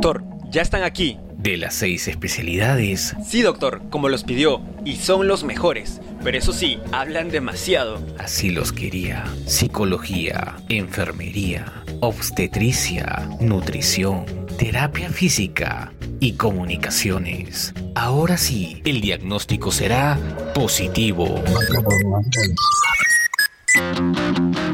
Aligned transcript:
Doctor, 0.00 0.22
ya 0.48 0.62
están 0.62 0.84
aquí. 0.84 1.18
De 1.38 1.56
las 1.56 1.74
seis 1.74 2.06
especialidades. 2.06 3.16
Sí, 3.26 3.42
doctor, 3.42 3.82
como 3.90 4.08
los 4.08 4.22
pidió. 4.22 4.62
Y 4.84 4.94
son 4.94 5.26
los 5.26 5.42
mejores. 5.42 6.00
Pero 6.22 6.38
eso 6.38 6.52
sí, 6.52 6.78
hablan 6.92 7.30
demasiado. 7.30 8.00
Así 8.16 8.50
los 8.50 8.72
quería. 8.72 9.24
Psicología, 9.46 10.54
enfermería, 10.68 11.82
obstetricia, 11.98 13.28
nutrición, 13.40 14.24
terapia 14.56 15.08
física 15.10 15.92
y 16.20 16.34
comunicaciones. 16.34 17.74
Ahora 17.96 18.36
sí, 18.36 18.80
el 18.84 19.00
diagnóstico 19.00 19.72
será 19.72 20.16
positivo. 20.54 21.42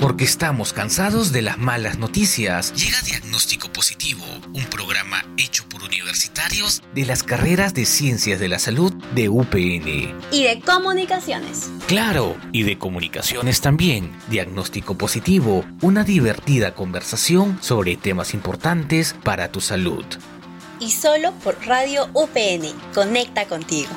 Porque 0.00 0.24
estamos 0.24 0.72
cansados 0.72 1.32
de 1.32 1.42
las 1.42 1.58
malas 1.58 1.98
noticias. 1.98 2.72
Llega 2.74 3.00
Diagnóstico 3.02 3.72
Positivo, 3.72 4.24
un 4.52 4.64
programa 4.66 5.24
hecho 5.36 5.64
por 5.68 5.82
universitarios 5.82 6.82
de 6.94 7.04
las 7.06 7.22
carreras 7.22 7.74
de 7.74 7.86
Ciencias 7.86 8.38
de 8.38 8.48
la 8.48 8.58
Salud 8.58 8.92
de 9.14 9.28
UPN. 9.28 10.14
Y 10.30 10.44
de 10.44 10.60
Comunicaciones. 10.64 11.70
Claro, 11.86 12.36
y 12.52 12.62
de 12.62 12.78
Comunicaciones 12.78 13.60
también. 13.60 14.12
Diagnóstico 14.28 14.96
Positivo, 14.96 15.64
una 15.80 16.04
divertida 16.04 16.74
conversación 16.74 17.58
sobre 17.60 17.96
temas 17.96 18.34
importantes 18.34 19.14
para 19.24 19.50
tu 19.50 19.60
salud. 19.60 20.04
Y 20.80 20.90
solo 20.90 21.32
por 21.42 21.56
Radio 21.66 22.08
UPN. 22.12 22.72
Conecta 22.92 23.46
contigo. 23.46 23.90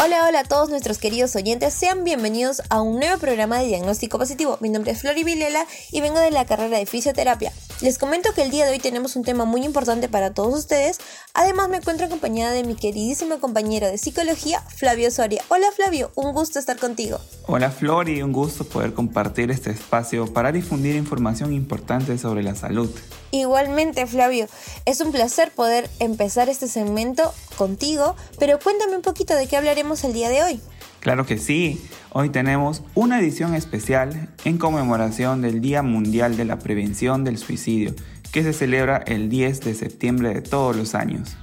Hola, 0.00 0.28
hola 0.28 0.40
a 0.40 0.44
todos 0.44 0.68
nuestros 0.68 0.98
queridos 0.98 1.34
oyentes, 1.34 1.74
sean 1.74 2.04
bienvenidos 2.04 2.62
a 2.70 2.80
un 2.80 3.00
nuevo 3.00 3.18
programa 3.18 3.58
de 3.58 3.66
diagnóstico 3.66 4.16
positivo. 4.16 4.56
Mi 4.60 4.68
nombre 4.68 4.92
es 4.92 5.00
Flori 5.00 5.24
Vilela 5.24 5.66
y 5.90 6.00
vengo 6.00 6.20
de 6.20 6.30
la 6.30 6.46
carrera 6.46 6.78
de 6.78 6.86
fisioterapia. 6.86 7.52
Les 7.80 7.96
comento 7.96 8.32
que 8.34 8.42
el 8.42 8.50
día 8.50 8.66
de 8.66 8.72
hoy 8.72 8.80
tenemos 8.80 9.14
un 9.14 9.22
tema 9.22 9.44
muy 9.44 9.64
importante 9.64 10.08
para 10.08 10.34
todos 10.34 10.52
ustedes. 10.52 10.98
Además 11.32 11.68
me 11.68 11.76
encuentro 11.76 12.06
acompañada 12.06 12.50
de 12.50 12.64
mi 12.64 12.74
queridísimo 12.74 13.38
compañero 13.38 13.86
de 13.86 13.98
psicología, 13.98 14.60
Flavio 14.62 15.12
Soria. 15.12 15.44
Hola 15.46 15.68
Flavio, 15.70 16.10
un 16.16 16.32
gusto 16.32 16.58
estar 16.58 16.76
contigo. 16.76 17.20
Hola 17.46 17.70
Flori, 17.70 18.20
un 18.20 18.32
gusto 18.32 18.64
poder 18.64 18.94
compartir 18.94 19.52
este 19.52 19.70
espacio 19.70 20.26
para 20.32 20.50
difundir 20.50 20.96
información 20.96 21.52
importante 21.52 22.18
sobre 22.18 22.42
la 22.42 22.56
salud. 22.56 22.90
Igualmente, 23.30 24.08
Flavio, 24.08 24.48
es 24.84 25.00
un 25.00 25.12
placer 25.12 25.52
poder 25.52 25.88
empezar 26.00 26.48
este 26.48 26.66
segmento 26.66 27.32
contigo, 27.56 28.16
pero 28.40 28.58
cuéntame 28.58 28.96
un 28.96 29.02
poquito 29.02 29.36
de 29.36 29.46
qué 29.46 29.56
hablaremos 29.56 30.02
el 30.02 30.14
día 30.14 30.30
de 30.30 30.42
hoy. 30.42 30.60
Claro 31.00 31.26
que 31.26 31.38
sí, 31.38 31.80
hoy 32.10 32.28
tenemos 32.30 32.82
una 32.94 33.20
edición 33.20 33.54
especial 33.54 34.34
en 34.44 34.58
conmemoración 34.58 35.42
del 35.42 35.60
Día 35.60 35.82
Mundial 35.82 36.36
de 36.36 36.44
la 36.44 36.58
Prevención 36.58 37.24
del 37.24 37.38
Suicidio, 37.38 37.94
que 38.32 38.42
se 38.42 38.52
celebra 38.52 38.98
el 39.06 39.28
10 39.28 39.60
de 39.60 39.74
septiembre 39.74 40.34
de 40.34 40.42
todos 40.42 40.74
los 40.74 40.94
años. 40.94 41.36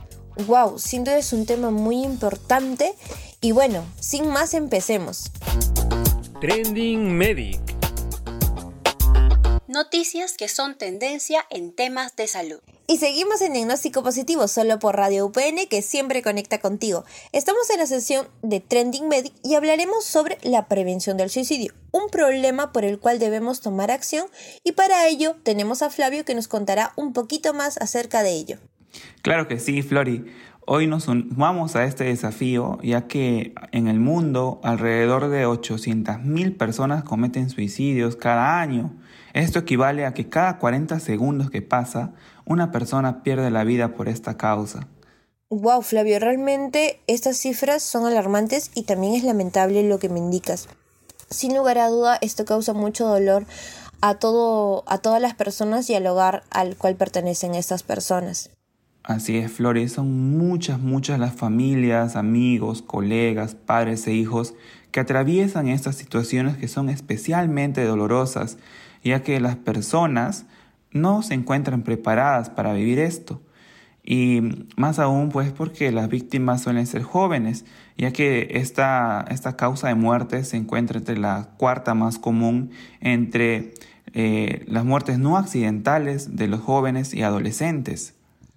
Wow, 0.47 0.77
sin 0.77 1.05
duda 1.05 1.17
es 1.17 1.31
un 1.31 1.45
tema 1.45 1.71
muy 1.71 2.03
importante 2.03 2.91
y 3.39 3.53
bueno, 3.53 3.85
sin 3.99 4.27
más 4.27 4.53
empecemos. 4.53 5.31
Trending 6.41 7.17
Medic 7.17 7.74
noticias 9.75 10.37
que 10.37 10.47
son 10.47 10.75
tendencia 10.75 11.45
en 11.51 11.71
temas 11.73 12.15
de 12.15 12.27
salud. 12.27 12.59
Y 12.87 12.97
seguimos 12.97 13.41
en 13.41 13.51
Diagnóstico 13.51 14.03
Positivo 14.03 14.47
solo 14.47 14.79
por 14.79 14.95
Radio 14.95 15.25
UPN 15.25 15.67
que 15.69 15.81
siempre 15.81 16.21
conecta 16.21 16.59
contigo. 16.59 17.03
Estamos 17.33 17.69
en 17.69 17.79
la 17.79 17.85
sesión 17.85 18.25
de 18.41 18.61
Trending 18.61 19.09
Medic 19.09 19.33
y 19.43 19.55
hablaremos 19.55 20.05
sobre 20.05 20.37
la 20.43 20.67
prevención 20.67 21.17
del 21.17 21.29
suicidio, 21.29 21.73
un 21.91 22.09
problema 22.09 22.71
por 22.71 22.85
el 22.85 22.99
cual 22.99 23.19
debemos 23.19 23.59
tomar 23.59 23.91
acción 23.91 24.27
y 24.63 24.71
para 24.71 25.07
ello 25.07 25.35
tenemos 25.43 25.81
a 25.81 25.89
Flavio 25.89 26.23
que 26.23 26.35
nos 26.35 26.47
contará 26.47 26.93
un 26.95 27.11
poquito 27.11 27.53
más 27.53 27.77
acerca 27.77 28.23
de 28.23 28.31
ello. 28.31 28.57
Claro 29.23 29.49
que 29.49 29.59
sí, 29.59 29.81
Flori. 29.81 30.25
Hoy 30.67 30.87
nos 30.87 31.03
sumamos 31.03 31.75
a 31.75 31.83
este 31.83 32.05
desafío 32.05 32.79
ya 32.81 33.07
que 33.07 33.53
en 33.71 33.87
el 33.87 33.99
mundo 33.99 34.61
alrededor 34.63 35.27
de 35.27 35.45
800.000 35.45 36.57
personas 36.57 37.03
cometen 37.03 37.49
suicidios 37.49 38.15
cada 38.15 38.61
año. 38.61 38.95
Esto 39.35 39.59
equivale 39.59 40.05
a 40.05 40.13
que 40.13 40.29
cada 40.29 40.59
40 40.59 40.97
segundos 41.01 41.49
que 41.49 41.61
pasa, 41.61 42.13
una 42.45 42.71
persona 42.71 43.21
pierde 43.21 43.51
la 43.51 43.65
vida 43.65 43.93
por 43.93 44.07
esta 44.07 44.37
causa. 44.37 44.87
Wow, 45.49 45.81
Flavio, 45.81 46.19
realmente 46.19 47.01
estas 47.07 47.35
cifras 47.35 47.83
son 47.83 48.05
alarmantes 48.05 48.71
y 48.75 48.83
también 48.83 49.13
es 49.13 49.25
lamentable 49.25 49.83
lo 49.83 49.99
que 49.99 50.07
me 50.07 50.19
indicas. 50.19 50.69
Sin 51.29 51.53
lugar 51.53 51.79
a 51.79 51.89
duda, 51.89 52.17
esto 52.21 52.45
causa 52.45 52.71
mucho 52.71 53.07
dolor 53.07 53.45
a, 53.99 54.13
todo, 54.15 54.85
a 54.87 54.99
todas 54.99 55.21
las 55.21 55.35
personas 55.35 55.89
y 55.89 55.95
al 55.95 56.07
hogar 56.07 56.43
al 56.49 56.77
cual 56.77 56.95
pertenecen 56.95 57.55
estas 57.55 57.83
personas. 57.83 58.51
Así 59.03 59.37
es, 59.37 59.51
Flores, 59.51 59.91
son 59.91 60.37
muchas, 60.37 60.79
muchas 60.79 61.19
las 61.19 61.35
familias, 61.35 62.15
amigos, 62.15 62.81
colegas, 62.81 63.53
padres 63.53 64.07
e 64.07 64.13
hijos 64.13 64.53
que 64.91 65.01
atraviesan 65.01 65.67
estas 65.67 65.97
situaciones 65.97 66.55
que 66.55 66.69
son 66.69 66.87
especialmente 66.87 67.83
dolorosas 67.83 68.57
ya 69.09 69.21
que 69.21 69.39
las 69.39 69.55
personas 69.55 70.45
no 70.91 71.21
se 71.21 71.35
encuentran 71.35 71.83
preparadas 71.83 72.49
para 72.49 72.73
vivir 72.73 72.99
esto. 72.99 73.41
Y 74.03 74.67
más 74.77 74.99
aún, 74.99 75.29
pues, 75.29 75.51
porque 75.51 75.91
las 75.91 76.09
víctimas 76.09 76.61
suelen 76.61 76.85
ser 76.85 77.03
jóvenes, 77.03 77.65
ya 77.97 78.11
que 78.11 78.49
esta, 78.51 79.25
esta 79.29 79.55
causa 79.55 79.87
de 79.87 79.95
muerte 79.95 80.43
se 80.43 80.57
encuentra 80.57 80.99
entre 80.99 81.17
la 81.17 81.49
cuarta 81.57 81.93
más 81.93 82.19
común 82.19 82.71
entre 82.99 83.73
eh, 84.13 84.63
las 84.67 84.85
muertes 84.85 85.17
no 85.17 85.37
accidentales 85.37 86.35
de 86.35 86.47
los 86.47 86.61
jóvenes 86.61 87.13
y 87.13 87.23
adolescentes. 87.23 88.14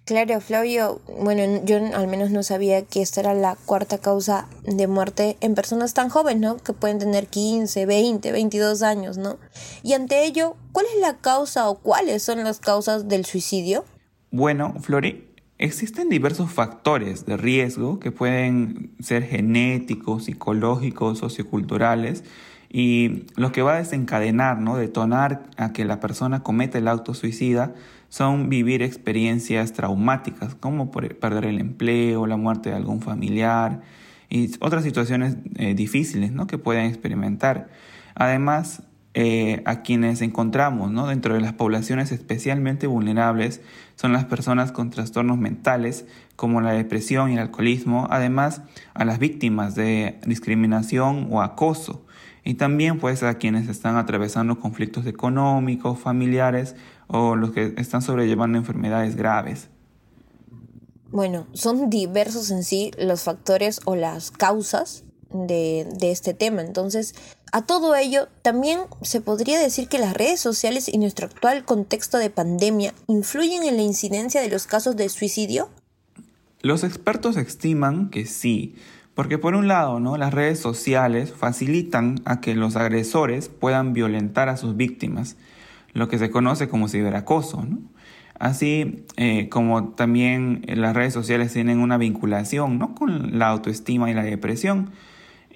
Claro, 0.08 0.40
Flavio, 0.40 1.02
bueno, 1.20 1.62
yo 1.66 1.76
al 1.94 2.08
menos 2.08 2.30
no 2.30 2.42
sabía 2.42 2.80
que 2.80 3.02
esta 3.02 3.20
era 3.20 3.34
la 3.34 3.56
cuarta 3.66 3.98
causa 3.98 4.48
de 4.64 4.86
muerte 4.86 5.36
en 5.42 5.54
personas 5.54 5.92
tan 5.92 6.08
jóvenes, 6.08 6.40
¿no? 6.40 6.56
Que 6.56 6.72
pueden 6.72 6.98
tener 6.98 7.26
15, 7.26 7.84
20, 7.84 8.32
22 8.32 8.80
años, 8.80 9.18
¿no? 9.18 9.36
Y 9.82 9.92
ante 9.92 10.24
ello, 10.24 10.56
¿cuál 10.72 10.86
es 10.86 10.98
la 11.02 11.18
causa 11.18 11.68
o 11.68 11.74
cuáles 11.74 12.22
son 12.22 12.42
las 12.42 12.58
causas 12.58 13.06
del 13.06 13.26
suicidio? 13.26 13.84
Bueno, 14.30 14.76
Flori, 14.80 15.26
existen 15.58 16.08
diversos 16.08 16.50
factores 16.50 17.26
de 17.26 17.36
riesgo 17.36 18.00
que 18.00 18.10
pueden 18.10 18.96
ser 19.00 19.24
genéticos, 19.24 20.24
psicológicos, 20.24 21.18
socioculturales, 21.18 22.24
y 22.70 23.26
lo 23.36 23.52
que 23.52 23.60
va 23.60 23.74
a 23.74 23.78
desencadenar, 23.78 24.58
¿no? 24.58 24.78
Detonar 24.78 25.42
a 25.58 25.74
que 25.74 25.84
la 25.84 26.00
persona 26.00 26.42
cometa 26.42 26.78
el 26.78 26.88
auto 26.88 27.12
suicida 27.12 27.74
son 28.08 28.48
vivir 28.48 28.82
experiencias 28.82 29.72
traumáticas, 29.72 30.54
como 30.54 30.90
perder 30.90 31.44
el 31.44 31.58
empleo, 31.58 32.26
la 32.26 32.36
muerte 32.36 32.70
de 32.70 32.76
algún 32.76 33.00
familiar 33.00 33.82
y 34.30 34.50
otras 34.60 34.84
situaciones 34.84 35.36
eh, 35.56 35.74
difíciles 35.74 36.32
¿no? 36.32 36.46
que 36.46 36.58
pueden 36.58 36.86
experimentar. 36.86 37.68
Además, 38.14 38.82
eh, 39.14 39.62
a 39.64 39.82
quienes 39.82 40.22
encontramos 40.22 40.90
¿no? 40.90 41.06
dentro 41.06 41.34
de 41.34 41.40
las 41.40 41.52
poblaciones 41.52 42.12
especialmente 42.12 42.86
vulnerables 42.86 43.62
son 44.00 44.12
las 44.12 44.24
personas 44.24 44.70
con 44.70 44.90
trastornos 44.90 45.38
mentales 45.38 46.04
como 46.36 46.60
la 46.60 46.72
depresión 46.72 47.30
y 47.30 47.34
el 47.34 47.40
alcoholismo, 47.40 48.06
además 48.10 48.62
a 48.94 49.04
las 49.04 49.18
víctimas 49.18 49.74
de 49.74 50.20
discriminación 50.24 51.26
o 51.32 51.42
acoso 51.42 52.04
y 52.44 52.54
también 52.54 53.00
pues 53.00 53.24
a 53.24 53.34
quienes 53.38 53.68
están 53.68 53.96
atravesando 53.96 54.60
conflictos 54.60 55.04
económicos, 55.06 55.98
familiares 55.98 56.76
o 57.08 57.34
los 57.34 57.50
que 57.50 57.74
están 57.76 58.00
sobrellevando 58.00 58.56
enfermedades 58.56 59.16
graves. 59.16 59.68
Bueno, 61.10 61.48
son 61.52 61.90
diversos 61.90 62.52
en 62.52 62.62
sí 62.62 62.92
los 62.98 63.24
factores 63.24 63.80
o 63.84 63.96
las 63.96 64.30
causas 64.30 65.02
de, 65.30 65.88
de, 65.98 66.12
este 66.12 66.34
tema. 66.34 66.62
Entonces, 66.62 67.16
a 67.52 67.62
todo 67.62 67.96
ello, 67.96 68.28
también 68.42 68.80
se 69.02 69.20
podría 69.20 69.58
decir 69.58 69.88
que 69.88 69.98
las 69.98 70.14
redes 70.14 70.40
sociales 70.40 70.88
y 70.88 70.98
nuestro 70.98 71.26
actual 71.26 71.64
contexto 71.64 72.18
de 72.18 72.30
pandemia 72.30 72.92
influyen 73.06 73.64
en 73.64 73.76
la 73.76 73.82
incidencia 73.82 74.40
de 74.40 74.48
los 74.48 74.66
casos 74.66 74.96
de 74.96 75.08
suicidio. 75.08 75.70
Los 76.60 76.84
expertos 76.84 77.36
estiman 77.36 78.10
que 78.10 78.26
sí, 78.26 78.76
porque 79.14 79.38
por 79.38 79.54
un 79.54 79.68
lado, 79.68 80.00
¿no? 80.00 80.16
las 80.16 80.34
redes 80.34 80.60
sociales 80.60 81.32
facilitan 81.32 82.20
a 82.24 82.40
que 82.40 82.54
los 82.54 82.76
agresores 82.76 83.48
puedan 83.48 83.92
violentar 83.92 84.48
a 84.48 84.56
sus 84.56 84.76
víctimas 84.76 85.36
lo 85.92 86.08
que 86.08 86.18
se 86.18 86.30
conoce 86.30 86.68
como 86.68 86.88
ciberacoso. 86.88 87.62
¿no? 87.62 87.78
Así 88.38 89.04
eh, 89.16 89.48
como 89.48 89.90
también 89.90 90.64
las 90.68 90.94
redes 90.94 91.12
sociales 91.14 91.52
tienen 91.52 91.80
una 91.80 91.98
vinculación 91.98 92.78
¿no? 92.78 92.94
con 92.94 93.38
la 93.38 93.48
autoestima 93.48 94.10
y 94.10 94.14
la 94.14 94.22
depresión. 94.22 94.90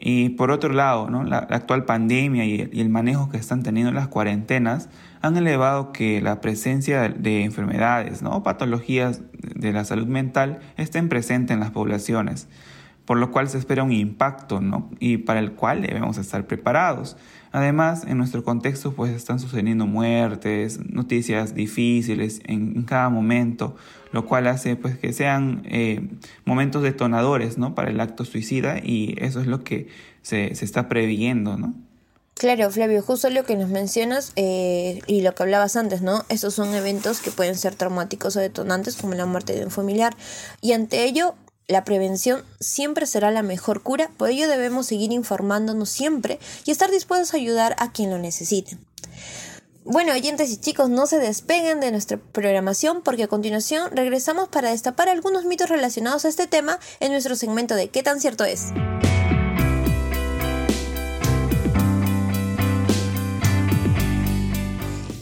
Y 0.05 0.31
por 0.31 0.51
otro 0.51 0.73
lado, 0.73 1.09
¿no? 1.09 1.23
la, 1.23 1.39
actual 1.39 1.85
pandemia 1.85 2.45
y 2.45 2.69
el, 2.73 2.89
manejo 2.89 3.29
que 3.29 3.37
están 3.37 3.63
teniendo 3.63 3.93
las 3.93 4.09
cuarentenas 4.09 4.89
han 5.21 5.37
elevado 5.37 5.93
que 5.93 6.21
la 6.21 6.41
presencia 6.41 7.09
de, 7.09 7.45
enfermedades 7.45 8.21
¿no? 8.21 8.43
patologías 8.43 9.21
de 9.39 9.73
la 9.73 9.85
salud 9.85 10.09
mental 10.09 10.59
estén 10.77 11.09
presentes 11.09 11.55
en 11.55 11.61
las 11.61 11.71
poblaciones. 11.71 12.49
Por 13.05 13.19
lo 13.19 13.31
cual 13.31 13.49
se 13.49 13.59
espera 13.59 13.83
un 13.83 13.93
impacto, 13.93 14.61
¿no? 14.61 14.91
Y 15.01 15.19
para 15.19 15.41
el 15.41 15.53
cual 15.53 15.83
debemos 15.83 16.19
estar 16.19 16.47
preparados. 16.47 17.17
Además, 17.51 18.05
en 18.07 18.17
nuestro 18.17 18.45
contexto 18.45 18.93
pues 18.93 19.13
están 19.13 19.39
sucediendo 19.39 19.87
muertes, 19.87 20.81
noticias 20.91 21.55
difíciles 21.55 22.41
en, 22.47 22.83
cada 22.85 23.11
momento, 23.11 23.77
lo 24.13 24.25
cual 24.25 24.47
hace 24.47 24.77
pues 24.77 24.97
que 24.97 25.13
sean 25.13 25.63
eh, 25.67 26.09
momentos 26.45 26.83
detonadores, 26.83 27.59
¿no? 27.59 27.75
Para 27.75 27.91
el 27.91 28.01
acto 28.01 28.25
suicida 28.25 28.79
y 28.83 29.17
eso 29.19 29.41
es 29.41 29.47
lo 29.47 29.65
que 29.65 29.89
se, 30.23 30.55
se 30.55 30.65
está 30.65 30.89
previendo, 30.89 31.59
¿no? 31.59 31.75
Claro, 32.35 32.71
Flavio, 32.71 33.03
justo 33.03 33.29
lo 33.31 33.45
que 33.45 33.57
nos 33.57 33.69
mencionas 33.69 34.33
eh, 34.37 35.01
y 35.07 35.21
lo 35.21 35.35
que 35.35 35.43
hablabas 35.43 35.77
antes, 35.77 36.03
¿no? 36.03 36.25
Estos 36.29 36.55
son 36.55 36.75
eventos 36.75 37.21
que 37.21 37.31
pueden 37.31 37.57
ser 37.57 37.75
traumáticos 37.75 38.35
o 38.37 38.41
detonantes 38.41 38.97
como 38.97 39.15
la 39.15 39.27
muerte 39.27 39.53
de 39.53 39.65
un 39.65 39.71
familiar 39.71 40.17
y 40.61 40.73
ante 40.73 41.05
ello 41.05 41.35
la 41.69 41.85
prevención 41.85 42.45
siempre 42.61 43.07
será 43.07 43.31
la 43.31 43.43
mejor 43.43 43.83
cura, 43.83 44.11
por 44.17 44.31
ello 44.31 44.49
debemos 44.49 44.87
seguir 44.87 45.13
informándonos 45.13 45.91
siempre 45.91 46.39
y 46.65 46.71
estar 46.71 46.91
dispuestos 46.91 47.35
a 47.35 47.37
ayudar 47.37 47.77
a 47.79 47.93
quien 47.93 48.11
lo 48.11 48.19
necesite. 48.19 48.79
Bueno, 49.85 50.13
oyentes 50.13 50.51
y 50.51 50.59
chicos, 50.59 50.91
no 50.91 51.07
se 51.07 51.19
despeguen 51.19 51.81
de 51.81 51.91
nuestra 51.91 52.17
programación 52.17 53.03
porque 53.03 53.25
a 53.25 53.29
continuación 53.29 53.91
regresamos 53.93 54.49
para 54.49 54.71
destapar 54.71 55.09
algunos 55.09 55.45
mitos 55.45 55.69
relacionados 55.69 56.25
a 56.25 56.29
este 56.29 56.47
tema 56.47 56.79
en 57.01 57.11
nuestro 57.11 57.35
segmento 57.35 57.75
de 57.75 57.89
¿Qué 57.89 58.05
tan 58.05 58.21
cierto 58.21 58.45
es? 58.45 58.67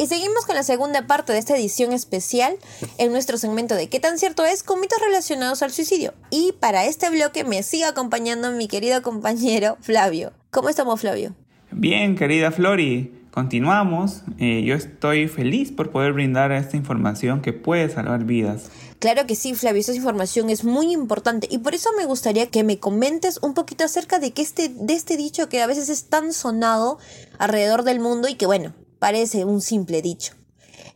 Y 0.00 0.06
seguimos 0.06 0.46
con 0.46 0.54
la 0.54 0.62
segunda 0.62 1.06
parte 1.06 1.34
de 1.34 1.38
esta 1.38 1.54
edición 1.54 1.92
especial 1.92 2.56
en 2.96 3.12
nuestro 3.12 3.36
segmento 3.36 3.74
de 3.74 3.90
¿Qué 3.90 4.00
tan 4.00 4.16
cierto 4.16 4.46
es? 4.46 4.62
con 4.62 4.80
mitos 4.80 4.98
relacionados 4.98 5.60
al 5.60 5.72
suicidio. 5.72 6.14
Y 6.30 6.54
para 6.58 6.86
este 6.86 7.10
bloque 7.10 7.44
me 7.44 7.62
sigue 7.62 7.84
acompañando 7.84 8.50
mi 8.50 8.66
querido 8.66 9.02
compañero 9.02 9.76
Flavio. 9.82 10.32
¿Cómo 10.50 10.70
estamos, 10.70 11.02
Flavio? 11.02 11.34
Bien, 11.70 12.16
querida 12.16 12.50
Flori. 12.50 13.12
Continuamos. 13.30 14.22
Eh, 14.38 14.62
yo 14.64 14.74
estoy 14.74 15.28
feliz 15.28 15.70
por 15.70 15.90
poder 15.90 16.14
brindar 16.14 16.50
esta 16.50 16.78
información 16.78 17.42
que 17.42 17.52
puede 17.52 17.90
salvar 17.90 18.24
vidas. 18.24 18.70
Claro 19.00 19.26
que 19.26 19.34
sí, 19.34 19.52
Flavio, 19.52 19.80
esta 19.80 19.92
información 19.92 20.48
es 20.48 20.64
muy 20.64 20.94
importante 20.94 21.46
y 21.50 21.58
por 21.58 21.74
eso 21.74 21.90
me 21.98 22.06
gustaría 22.06 22.46
que 22.46 22.64
me 22.64 22.78
comentes 22.78 23.38
un 23.42 23.52
poquito 23.52 23.84
acerca 23.84 24.18
de, 24.18 24.30
que 24.30 24.40
este, 24.40 24.70
de 24.70 24.94
este 24.94 25.18
dicho 25.18 25.50
que 25.50 25.60
a 25.60 25.66
veces 25.66 25.90
es 25.90 26.04
tan 26.04 26.32
sonado 26.32 26.98
alrededor 27.36 27.82
del 27.82 28.00
mundo 28.00 28.28
y 28.28 28.36
que 28.36 28.46
bueno, 28.46 28.72
parece 29.00 29.44
un 29.44 29.60
simple 29.60 30.02
dicho. 30.02 30.34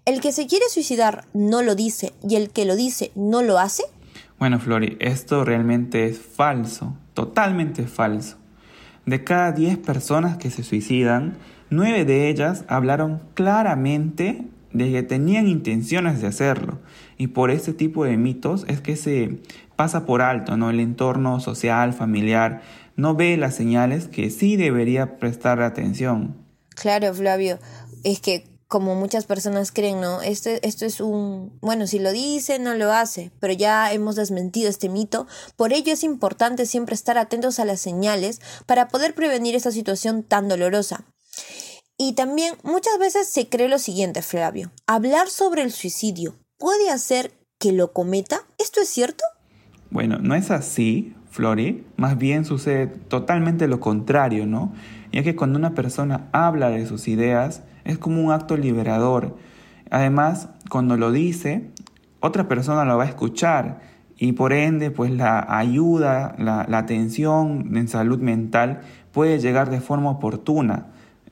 ¿El 0.05 0.21
que 0.21 0.31
se 0.31 0.47
quiere 0.47 0.67
suicidar 0.69 1.25
no 1.35 1.63
lo 1.63 1.75
dice 1.75 2.13
y 2.23 2.37
el 2.37 2.51
que 2.51 2.67
lo 2.67 2.77
dice 2.77 3.11
no 3.17 3.43
lo 3.43 3.59
hace? 3.59 3.83
Bueno, 4.39 4.61
Flori, 4.61 4.97
esto 5.01 5.45
realmente 5.45 6.07
es 6.07 6.19
falso, 6.19 6.97
totalmente 7.15 7.87
falso. 7.87 8.37
De 9.07 9.25
cada 9.25 9.53
10 9.53 9.79
personas 9.79 10.37
que 10.37 10.51
se 10.51 10.63
suicidan, 10.63 11.39
9 11.71 12.05
de 12.05 12.29
ellas 12.29 12.65
hablaron 12.69 13.23
claramente 13.35 14.45
de 14.73 14.93
que 14.93 15.03
tenían 15.03 15.49
intenciones 15.49 16.21
de 16.21 16.27
hacerlo. 16.27 16.81
Y 17.17 17.29
por 17.29 17.51
este 17.51 17.73
tipo 17.73 18.05
de 18.05 18.17
mitos 18.17 18.67
es 18.69 18.81
que 18.81 18.97
se 18.97 19.41
pasa 19.77 20.05
por 20.05 20.21
alto, 20.21 20.57
¿no? 20.57 20.69
El 20.69 20.81
entorno 20.81 21.41
social, 21.41 21.95
familiar, 21.95 22.63
no 22.97 23.15
ve 23.15 23.37
las 23.37 23.55
señales 23.55 24.09
que 24.09 24.31
sí 24.31 24.57
debería 24.57 25.19
prestar 25.19 25.63
atención. 25.63 26.37
Claro, 26.75 27.15
Flavio 27.15 27.59
es 28.05 28.21
que 28.21 28.45
como 28.69 28.95
muchas 28.95 29.27
personas 29.27 29.71
creen, 29.73 30.01
¿no? 30.01 30.23
Este, 30.23 30.67
esto 30.67 30.85
es 30.85 31.01
un, 31.01 31.57
bueno, 31.61 31.87
si 31.87 31.99
lo 31.99 32.13
dice, 32.13 32.59
no 32.59 32.75
lo 32.75 32.93
hace, 32.93 33.31
pero 33.39 33.53
ya 33.53 33.93
hemos 33.93 34.17
desmentido 34.17 34.69
este 34.69 34.89
mito. 34.89 35.27
Por 35.57 35.73
ello 35.73 35.93
es 35.93 36.03
importante 36.03 36.67
siempre 36.67 36.95
estar 36.95 37.19
atentos 37.19 37.61
a 37.61 37.65
las 37.65 37.81
señales 37.81 38.41
para 38.67 38.89
poder 38.89 39.15
prevenir 39.15 39.55
esta 39.55 39.71
situación 39.71 40.23
tan 40.23 40.49
dolorosa. 40.49 41.05
Y 41.97 42.15
también 42.15 42.55
muchas 42.65 42.99
veces 42.99 43.29
se 43.29 43.49
cree 43.49 43.69
lo 43.69 43.79
siguiente, 43.79 44.23
Flavio. 44.23 44.73
Hablar 44.87 45.29
sobre 45.29 45.63
el 45.63 45.71
suicidio 45.71 46.35
puede 46.59 46.91
hacer 46.91 47.33
que 47.61 47.71
lo 47.71 47.93
cometa. 47.93 48.43
¿Esto 48.59 48.81
es 48.81 48.89
cierto? 48.89 49.25
Bueno, 49.91 50.19
no 50.19 50.35
es 50.35 50.51
así, 50.51 51.15
Flori. 51.31 51.87
Más 51.97 52.19
bien 52.19 52.45
sucede 52.45 52.89
totalmente 52.89 53.69
lo 53.69 53.79
contrario, 53.79 54.47
¿no? 54.47 54.75
Ya 55.13 55.23
que 55.23 55.37
cuando 55.37 55.59
una 55.61 55.75
persona 55.75 56.29
habla 56.33 56.71
de 56.71 56.87
sus 56.87 57.07
ideas, 57.07 57.63
es 57.85 57.99
como 57.99 58.23
un 58.23 58.33
acto 58.33 58.57
liberador. 58.57 59.37
Además, 59.91 60.49
cuando 60.71 60.97
lo 60.97 61.13
dice, 61.13 61.71
otra 62.21 62.49
persona 62.49 62.85
lo 62.85 62.97
va 62.97 63.05
a 63.05 63.09
escuchar 63.09 63.81
y 64.17 64.33
por 64.33 64.53
ende, 64.53 64.91
pues 64.91 65.11
la 65.11 65.47
ayuda, 65.49 66.35
la, 66.39 66.67
atención 66.79 67.77
en 67.77 67.89
salud 67.89 68.19
mental 68.19 68.81
puede 69.13 69.39
llegar 69.39 69.71
de 69.71 69.81
forma 69.81 70.11
oportuna, 70.11 70.87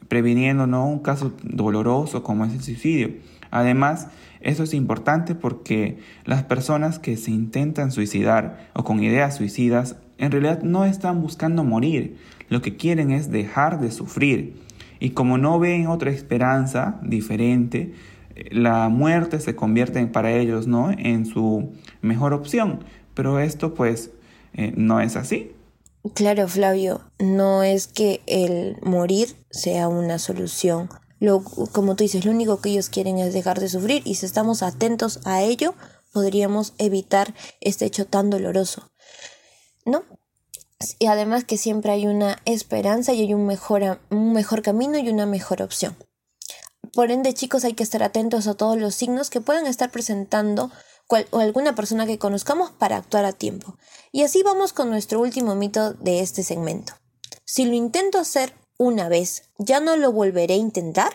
previniendo 0.09 0.65
un 0.65 0.99
caso 0.99 1.33
doloroso 1.43 2.23
como 2.23 2.45
es 2.45 2.53
el 2.53 2.63
suicidio. 2.63 3.11
Además, 3.51 4.09
eso 4.41 4.65
es 4.65 4.75
importante 4.75 5.35
porque 5.35 5.99
las 6.25 6.43
personas 6.43 6.99
que 6.99 7.17
se 7.17 7.31
intentan 7.31 7.93
suicidar 7.93 8.69
o 8.75 8.83
con 8.83 9.03
ideas 9.03 9.37
suicidas 9.37 9.97
en 10.19 10.33
realidad 10.33 10.63
no 10.63 10.85
están 10.85 11.21
buscando 11.21 11.65
morir, 11.65 12.17
lo 12.49 12.63
que 12.63 12.77
quieren 12.77 13.11
es 13.13 13.31
dejar 13.31 13.81
de 13.81 13.91
sufrir. 13.91 14.57
Y 15.03 15.11
como 15.11 15.37
no 15.37 15.59
ven 15.59 15.89
otra 15.89 16.13
esperanza 16.13 17.01
diferente, 17.03 17.93
la 18.53 18.89
muerte 18.89 19.41
se 19.41 19.57
convierte 19.57 20.07
para 20.07 20.31
ellos 20.31 20.69
¿no? 20.69 20.93
en 20.93 21.27
su 21.27 21.73
mejor 22.03 22.33
opción. 22.33 22.85
Pero 23.13 23.41
esto 23.41 23.75
pues 23.75 24.13
eh, 24.55 24.73
no 24.77 25.01
es 25.01 25.17
así. 25.17 25.57
Claro, 26.15 26.47
Flavio, 26.47 27.01
no 27.19 27.65
es 27.65 27.89
que 27.89 28.21
el 28.27 28.77
morir 28.83 29.35
sea 29.51 29.89
una 29.89 30.21
solución. 30.21 30.89
Lo, 31.19 31.43
como 31.43 31.97
tú 31.97 32.05
dices, 32.05 32.25
lo 32.25 32.31
único 32.31 32.61
que 32.61 32.71
ellos 32.71 32.89
quieren 32.89 33.19
es 33.19 33.35
dejar 33.35 33.59
de 33.59 33.69
sufrir 33.69 34.03
y 34.05 34.15
si 34.15 34.27
estamos 34.27 34.63
atentos 34.63 35.19
a 35.25 35.43
ello, 35.43 35.75
podríamos 36.13 36.75
evitar 36.79 37.35
este 37.61 37.87
hecho 37.87 38.07
tan 38.07 38.31
doloroso. 38.31 38.89
¿No? 39.85 40.05
Y 40.99 41.07
además 41.07 41.45
que 41.45 41.57
siempre 41.57 41.93
hay 41.93 42.07
una 42.07 42.39
esperanza 42.45 43.13
y 43.13 43.21
hay 43.21 43.35
un 43.35 43.47
mejor, 43.47 44.01
un 44.11 44.33
mejor 44.33 44.63
camino 44.63 44.99
y 44.99 45.09
una 45.09 45.27
mejor 45.27 45.63
opción. 45.63 45.97
Por 46.93 47.11
ende, 47.11 47.33
chicos, 47.33 47.65
hay 47.65 47.75
que 47.75 47.83
estar 47.83 48.03
atentos 48.03 48.47
a 48.47 48.55
todos 48.55 48.79
los 48.79 48.95
signos 48.95 49.31
que 49.31 49.41
puedan 49.41 49.67
estar 49.67 49.91
presentando 49.91 50.71
o 51.31 51.39
alguna 51.41 51.75
persona 51.75 52.07
que 52.07 52.19
conozcamos 52.19 52.71
para 52.71 52.97
actuar 52.97 53.25
a 53.25 53.33
tiempo. 53.33 53.77
Y 54.13 54.23
así 54.23 54.43
vamos 54.43 54.73
con 54.73 54.91
nuestro 54.91 55.21
último 55.21 55.55
mito 55.55 55.95
de 55.95 56.21
este 56.21 56.43
segmento. 56.43 56.95
Si 57.45 57.65
lo 57.65 57.75
intento 57.75 58.19
hacer 58.19 58.55
una 58.79 59.09
vez, 59.09 59.51
¿ya 59.59 59.81
no 59.81 59.97
lo 59.97 60.13
volveré 60.13 60.55
a 60.55 60.59
intentar? 60.59 61.13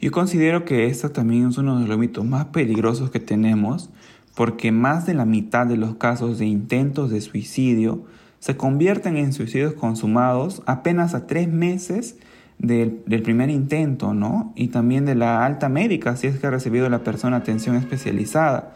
Yo 0.00 0.10
considero 0.10 0.64
que 0.64 0.86
este 0.86 1.08
también 1.08 1.48
es 1.48 1.58
uno 1.58 1.80
de 1.80 1.86
los 1.86 1.98
mitos 1.98 2.24
más 2.24 2.46
peligrosos 2.46 3.10
que 3.10 3.20
tenemos, 3.20 3.90
porque 4.34 4.72
más 4.72 5.06
de 5.06 5.14
la 5.14 5.24
mitad 5.24 5.66
de 5.66 5.76
los 5.76 5.96
casos 5.96 6.38
de 6.38 6.46
intentos 6.46 7.10
de 7.10 7.20
suicidio 7.20 8.04
se 8.40 8.56
convierten 8.56 9.16
en 9.16 9.32
suicidios 9.32 9.74
consumados 9.74 10.62
apenas 10.66 11.14
a 11.14 11.26
tres 11.26 11.48
meses 11.48 12.16
del, 12.58 12.90
primer 13.22 13.50
intento, 13.50 14.12
¿no? 14.12 14.52
Y 14.56 14.68
también 14.68 15.06
de 15.06 15.14
la 15.14 15.44
alta 15.44 15.68
médica, 15.68 16.16
si 16.16 16.26
es 16.26 16.38
que 16.38 16.46
ha 16.46 16.50
recibido 16.50 16.88
la 16.88 17.04
persona 17.04 17.36
atención 17.36 17.76
especializada. 17.76 18.74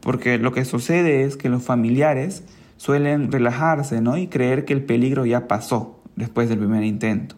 Porque 0.00 0.38
lo 0.38 0.52
que 0.52 0.64
sucede 0.64 1.24
es 1.24 1.36
que 1.36 1.48
los 1.48 1.62
familiares 1.62 2.44
suelen 2.76 3.32
relajarse, 3.32 4.00
¿no? 4.00 4.16
Y 4.16 4.28
creer 4.28 4.64
que 4.64 4.72
el 4.72 4.82
peligro 4.82 5.26
ya 5.26 5.48
pasó 5.48 6.02
después 6.16 6.48
del 6.48 6.58
primer 6.58 6.84
intento. 6.84 7.36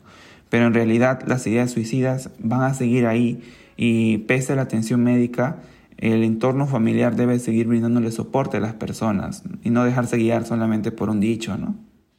Pero 0.51 0.67
en 0.67 0.75
realidad 0.75 1.23
las 1.27 1.47
ideas 1.47 1.71
suicidas 1.71 2.31
van 2.39 2.63
a 2.63 2.75
seguir 2.75 3.07
ahí 3.07 3.43
y 3.77 4.19
pese 4.19 4.53
a 4.53 4.57
la 4.57 4.63
atención 4.63 5.03
médica, 5.03 5.57
el 6.03 6.25
entorno 6.25 6.67
familiar 6.67 7.15
debe 7.15 7.39
seguir 7.39 7.69
brindándole 7.69 8.11
soporte 8.11 8.57
a 8.57 8.61
las 8.61 8.75
personas 8.75 9.43
y 9.63 9.71
no 9.71 9.85
dejarse 9.85 10.17
guiar 10.17 10.45
solamente 10.45 10.91
por 10.91 11.09
un 11.09 11.21
dicho, 11.21 11.57
¿no? 11.57 11.77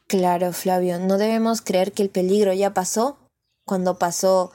Claro, 0.07 0.53
Flavio, 0.53 0.99
no 0.99 1.17
debemos 1.17 1.61
creer 1.61 1.91
que 1.91 2.03
el 2.03 2.09
peligro 2.09 2.53
ya 2.53 2.73
pasó 2.73 3.17
cuando 3.65 3.97
pasó 3.97 4.51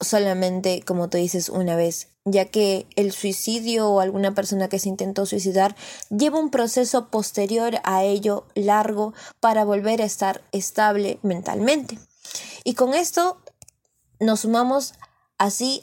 solamente, 0.00 0.82
como 0.86 1.08
tú 1.08 1.18
dices, 1.18 1.50
una 1.50 1.76
vez, 1.76 2.08
ya 2.24 2.46
que 2.46 2.86
el 2.96 3.12
suicidio 3.12 3.90
o 3.90 4.00
alguna 4.00 4.34
persona 4.34 4.68
que 4.68 4.78
se 4.78 4.88
intentó 4.88 5.26
suicidar 5.26 5.76
lleva 6.08 6.38
un 6.38 6.50
proceso 6.50 7.08
posterior 7.08 7.74
a 7.84 8.04
ello 8.04 8.46
largo 8.54 9.12
para 9.40 9.64
volver 9.64 10.00
a 10.00 10.06
estar 10.06 10.42
estable 10.52 11.18
mentalmente. 11.22 11.98
Y 12.64 12.74
con 12.74 12.94
esto 12.94 13.42
nos 14.20 14.40
sumamos 14.40 14.94
así 15.38 15.82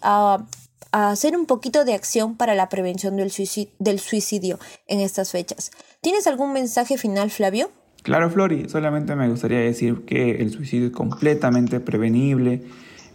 hacer 0.96 1.36
un 1.36 1.46
poquito 1.46 1.86
de 1.86 1.94
acción 1.94 2.36
para 2.36 2.56
la 2.56 2.70
prevención 2.70 3.18
del 3.18 3.32
suicidio, 3.32 3.72
del 3.80 4.00
suicidio 4.00 4.60
en 4.88 5.00
estas 5.00 5.32
fechas. 5.32 5.72
¿Tienes 6.02 6.28
algún 6.28 6.54
mensaje 6.54 6.98
final, 6.98 7.30
Flavio? 7.32 7.70
Claro, 8.04 8.30
Flori, 8.30 8.70
solamente 8.70 9.16
me 9.16 9.28
gustaría 9.30 9.60
decir 9.60 10.06
que 10.06 10.42
el 10.42 10.52
suicidio 10.52 10.88
es 10.88 10.94
completamente 10.94 11.80
prevenible. 11.80 12.62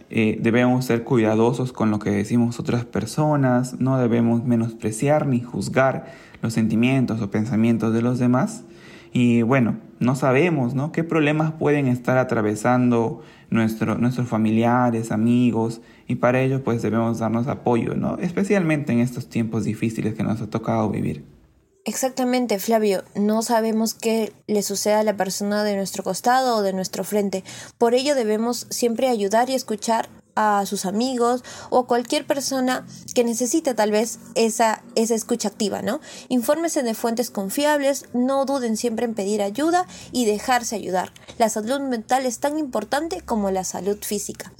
Eh, 0.09 0.37
debemos 0.41 0.85
ser 0.85 1.03
cuidadosos 1.03 1.71
con 1.71 1.89
lo 1.89 1.99
que 1.99 2.09
decimos 2.09 2.59
otras 2.59 2.83
personas, 2.83 3.79
no 3.79 3.97
debemos 3.97 4.43
menospreciar 4.43 5.25
ni 5.25 5.39
juzgar 5.39 6.13
los 6.41 6.53
sentimientos 6.53 7.21
o 7.21 7.31
pensamientos 7.31 7.93
de 7.93 8.01
los 8.01 8.19
demás 8.19 8.63
Y 9.11 9.41
bueno, 9.41 9.79
no 9.99 10.15
sabemos, 10.15 10.73
¿no? 10.73 10.91
¿Qué 10.91 11.03
problemas 11.03 11.51
pueden 11.51 11.87
estar 11.87 12.17
atravesando 12.17 13.21
nuestro, 13.49 13.97
nuestros 13.97 14.27
familiares, 14.27 15.11
amigos? 15.11 15.81
Y 16.07 16.15
para 16.15 16.41
ello, 16.41 16.63
pues 16.63 16.81
debemos 16.81 17.19
darnos 17.19 17.47
apoyo, 17.47 17.95
¿no? 17.95 18.17
Especialmente 18.17 18.93
en 18.93 18.99
estos 18.99 19.27
tiempos 19.27 19.65
difíciles 19.65 20.15
que 20.15 20.23
nos 20.23 20.41
ha 20.41 20.49
tocado 20.49 20.89
vivir. 20.89 21.25
Exactamente, 21.83 22.59
Flavio. 22.59 23.03
No 23.15 23.41
sabemos 23.41 23.95
qué 23.95 24.33
le 24.47 24.61
sucede 24.61 24.93
a 24.93 25.03
la 25.03 25.17
persona 25.17 25.63
de 25.63 25.75
nuestro 25.75 26.03
costado 26.03 26.57
o 26.57 26.61
de 26.61 26.73
nuestro 26.73 27.03
frente. 27.03 27.43
Por 27.77 27.95
ello 27.95 28.13
debemos 28.13 28.67
siempre 28.69 29.09
ayudar 29.09 29.49
y 29.49 29.55
escuchar 29.55 30.07
a 30.35 30.65
sus 30.65 30.85
amigos 30.85 31.43
o 31.69 31.79
a 31.79 31.87
cualquier 31.87 32.25
persona 32.25 32.85
que 33.13 33.23
necesite 33.23 33.73
tal 33.73 33.91
vez 33.91 34.19
esa, 34.35 34.83
esa 34.95 35.15
escucha 35.15 35.49
activa, 35.49 35.81
¿no? 35.81 35.99
Infórmese 36.29 36.83
de 36.83 36.93
fuentes 36.93 37.29
confiables, 37.29 38.05
no 38.13 38.45
duden 38.45 38.77
siempre 38.77 39.05
en 39.05 39.13
pedir 39.13 39.41
ayuda 39.41 39.85
y 40.11 40.25
dejarse 40.25 40.75
ayudar. 40.75 41.11
La 41.37 41.49
salud 41.49 41.79
mental 41.81 42.25
es 42.25 42.39
tan 42.39 42.57
importante 42.57 43.21
como 43.21 43.51
la 43.51 43.63
salud 43.63 43.97
física. 44.01 44.53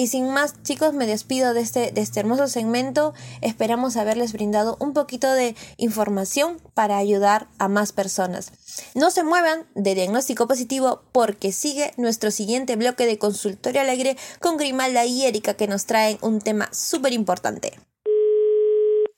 Y 0.00 0.06
sin 0.06 0.30
más, 0.30 0.54
chicos, 0.62 0.94
me 0.94 1.06
despido 1.06 1.52
de 1.52 1.60
este, 1.60 1.92
de 1.92 2.00
este 2.00 2.20
hermoso 2.20 2.48
segmento. 2.48 3.12
Esperamos 3.42 3.98
haberles 3.98 4.32
brindado 4.32 4.78
un 4.80 4.94
poquito 4.94 5.30
de 5.30 5.54
información 5.76 6.58
para 6.72 6.96
ayudar 6.96 7.48
a 7.58 7.68
más 7.68 7.92
personas. 7.92 8.50
No 8.94 9.10
se 9.10 9.24
muevan 9.24 9.66
de 9.74 9.94
diagnóstico 9.94 10.48
positivo 10.48 11.02
porque 11.12 11.52
sigue 11.52 11.92
nuestro 11.98 12.30
siguiente 12.30 12.76
bloque 12.76 13.04
de 13.04 13.18
consultorio 13.18 13.82
alegre 13.82 14.16
con 14.40 14.56
Grimalda 14.56 15.04
y 15.04 15.26
Erika 15.26 15.52
que 15.52 15.68
nos 15.68 15.84
traen 15.84 16.16
un 16.22 16.40
tema 16.40 16.70
súper 16.72 17.12
importante. 17.12 17.78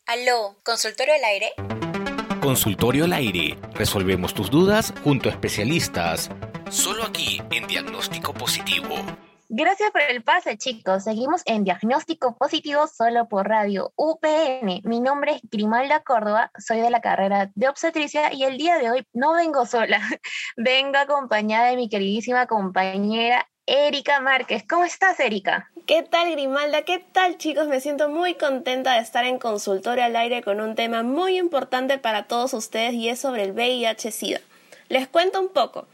Aló, 0.07 0.57
consultorio 0.65 1.15
al 1.15 1.23
aire. 1.23 1.53
Consultorio 2.41 3.05
al 3.05 3.13
aire. 3.13 3.57
Resolvemos 3.75 4.35
tus 4.35 4.51
dudas 4.51 4.93
junto 5.05 5.29
a 5.29 5.33
especialistas. 5.33 6.29
Solo 6.71 7.05
aquí 7.05 7.41
en 7.53 7.69
Diagnóstico 7.69 8.35
Positivo. 8.35 8.97
Gracias 9.55 9.91
por 9.91 10.01
el 10.01 10.23
pase, 10.23 10.57
chicos. 10.57 11.05
Seguimos 11.05 11.43
en 11.45 11.63
Diagnóstico 11.65 12.39
Positivo 12.39 12.87
solo 12.87 13.29
por 13.29 13.47
Radio 13.47 13.93
UPN. 13.97 14.81
Mi 14.85 14.99
nombre 14.99 15.33
es 15.33 15.43
Grimalda 15.43 16.01
Córdoba, 16.01 16.51
soy 16.57 16.81
de 16.81 16.89
la 16.89 17.03
carrera 17.03 17.51
de 17.55 17.69
obstetricia 17.69 18.33
y 18.33 18.45
el 18.45 18.57
día 18.57 18.79
de 18.79 18.91
hoy 18.91 19.07
no 19.13 19.35
vengo 19.35 19.67
sola, 19.67 20.01
vengo 20.57 20.97
acompañada 20.97 21.67
de 21.67 21.77
mi 21.77 21.91
queridísima 21.91 22.47
compañera 22.47 23.47
Erika 23.67 24.21
Márquez. 24.21 24.65
¿Cómo 24.67 24.85
estás, 24.85 25.21
Erika? 25.21 25.71
¿Qué 25.87 26.03
tal, 26.03 26.31
Grimalda? 26.31 26.87
¿Qué 26.87 27.05
tal, 27.13 27.37
chicos? 27.37 27.69
Me 27.69 27.81
siento 27.81 28.09
muy 28.09 28.37
contenta 28.37 28.95
de 28.95 29.01
estar 29.01 29.27
en 29.27 29.39
consultorio 29.39 30.05
al 30.05 30.17
aire 30.17 30.43
con 30.43 30.63
un 30.63 30.75
tema 30.77 31.03
muy 31.03 31.37
importante 31.37 31.99
para 31.99 32.23
todos 32.23 32.55
ustedes 32.55 32.95
y 32.95 33.11
es 33.11 33.21
sobre 33.21 33.43
el 33.43 33.53
VIH-Sida. 33.53 34.41
Les 34.89 35.09
cuento 35.09 35.43
un 35.43 35.51
poco. 35.51 35.87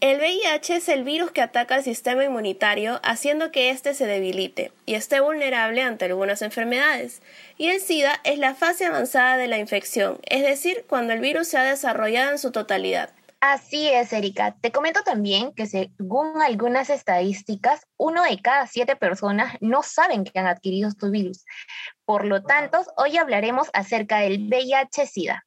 El 0.00 0.18
VIH 0.18 0.76
es 0.76 0.88
el 0.90 1.04
virus 1.04 1.30
que 1.30 1.40
ataca 1.40 1.74
al 1.74 1.82
sistema 1.82 2.22
inmunitario 2.22 3.00
haciendo 3.02 3.50
que 3.50 3.70
éste 3.70 3.94
se 3.94 4.04
debilite 4.04 4.70
y 4.84 4.94
esté 4.94 5.20
vulnerable 5.20 5.80
ante 5.80 6.04
algunas 6.04 6.42
enfermedades. 6.42 7.22
Y 7.56 7.68
el 7.68 7.80
SIDA 7.80 8.20
es 8.22 8.38
la 8.38 8.54
fase 8.54 8.84
avanzada 8.84 9.38
de 9.38 9.46
la 9.46 9.56
infección, 9.56 10.18
es 10.26 10.42
decir, 10.42 10.84
cuando 10.86 11.14
el 11.14 11.20
virus 11.20 11.48
se 11.48 11.56
ha 11.56 11.64
desarrollado 11.64 12.32
en 12.32 12.38
su 12.38 12.52
totalidad. 12.52 13.08
Así 13.40 13.88
es, 13.88 14.12
Erika. 14.12 14.54
Te 14.60 14.70
comento 14.70 15.00
también 15.02 15.52
que 15.54 15.66
según 15.66 16.42
algunas 16.42 16.90
estadísticas, 16.90 17.86
uno 17.96 18.22
de 18.22 18.42
cada 18.42 18.66
siete 18.66 18.96
personas 18.96 19.56
no 19.60 19.82
saben 19.82 20.24
que 20.24 20.38
han 20.38 20.46
adquirido 20.46 20.90
este 20.90 21.08
virus. 21.08 21.46
Por 22.04 22.26
lo 22.26 22.42
tanto, 22.42 22.84
hoy 22.98 23.16
hablaremos 23.16 23.70
acerca 23.72 24.18
del 24.18 24.48
VIH-Sida. 24.48 25.46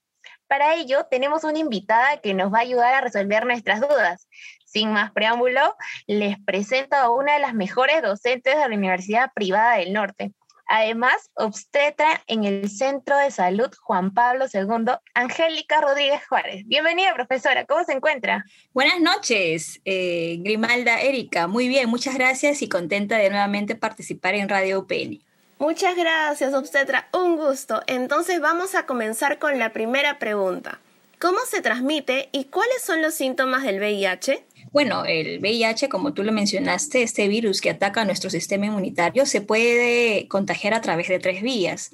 Para 0.50 0.74
ello, 0.74 1.06
tenemos 1.12 1.44
una 1.44 1.60
invitada 1.60 2.18
que 2.22 2.34
nos 2.34 2.52
va 2.52 2.58
a 2.58 2.62
ayudar 2.62 2.96
a 2.96 3.02
resolver 3.02 3.46
nuestras 3.46 3.82
dudas. 3.82 4.28
Sin 4.66 4.92
más 4.92 5.12
preámbulo, 5.12 5.76
les 6.08 6.40
presento 6.40 6.96
a 6.96 7.12
una 7.12 7.36
de 7.36 7.40
las 7.40 7.54
mejores 7.54 8.02
docentes 8.02 8.56
de 8.56 8.68
la 8.68 8.76
Universidad 8.76 9.32
Privada 9.36 9.78
del 9.78 9.94
Norte. 9.94 10.34
Además, 10.68 11.30
obstetra 11.36 12.24
en 12.26 12.46
el 12.46 12.68
Centro 12.68 13.16
de 13.16 13.30
Salud 13.30 13.70
Juan 13.80 14.12
Pablo 14.12 14.46
II, 14.52 14.94
Angélica 15.14 15.82
Rodríguez 15.82 16.22
Juárez. 16.28 16.64
Bienvenida, 16.66 17.14
profesora. 17.14 17.66
¿Cómo 17.66 17.84
se 17.84 17.94
encuentra? 17.94 18.44
Buenas 18.74 19.00
noches, 19.00 19.80
eh, 19.86 20.38
Grimalda 20.40 21.00
Erika. 21.00 21.46
Muy 21.46 21.68
bien, 21.68 21.88
muchas 21.90 22.16
gracias 22.16 22.64
y 22.64 22.70
contenta 22.70 23.18
de 23.18 23.30
nuevamente 23.30 23.76
participar 23.76 24.34
en 24.34 24.50
Radio 24.50 24.80
UPN. 24.80 25.29
Muchas 25.60 25.98
gracias, 25.98 26.54
obstetra. 26.54 27.10
Un 27.12 27.36
gusto. 27.36 27.82
Entonces 27.86 28.40
vamos 28.40 28.76
a 28.76 28.86
comenzar 28.86 29.40
con 29.40 29.60
la 29.60 29.74
primera 29.74 30.18
pregunta. 30.18 30.80
¿Cómo 31.20 31.40
se 31.52 31.62
transmite 31.62 32.30
y 32.32 32.46
cuáles 32.46 32.82
son 32.82 33.02
los 33.02 33.14
síntomas 33.14 33.64
del 33.64 33.78
VIH? 33.80 34.46
Bueno, 34.72 35.04
el 35.04 35.40
VIH, 35.42 35.90
como 35.90 36.14
tú 36.14 36.24
lo 36.24 36.32
mencionaste, 36.32 37.04
este 37.04 37.28
virus 37.28 37.60
que 37.60 37.72
ataca 37.72 38.06
nuestro 38.06 38.30
sistema 38.30 38.68
inmunitario, 38.68 39.26
se 39.26 39.42
puede 39.42 40.30
contagiar 40.30 40.74
a 40.74 40.80
través 40.80 41.10
de 41.10 41.20
tres 41.20 41.42
vías. 41.42 41.92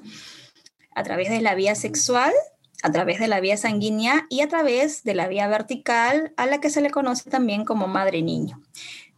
A 0.94 1.02
través 1.02 1.32
de 1.32 1.42
la 1.42 1.56
vía 1.56 1.74
sexual, 1.74 2.34
a 2.84 2.92
través 2.92 3.20
de 3.20 3.28
la 3.28 3.40
vía 3.40 3.58
sanguínea 3.58 4.28
y 4.30 4.42
a 4.42 4.48
través 4.48 5.04
de 5.04 5.16
la 5.16 5.28
vía 5.28 5.48
vertical, 5.48 6.34
a 6.38 6.46
la 6.46 6.62
que 6.62 6.70
se 6.70 6.82
le 6.82 6.92
conoce 6.92 7.32
también 7.32 7.66
como 7.66 7.88
madre-niño. 7.88 8.62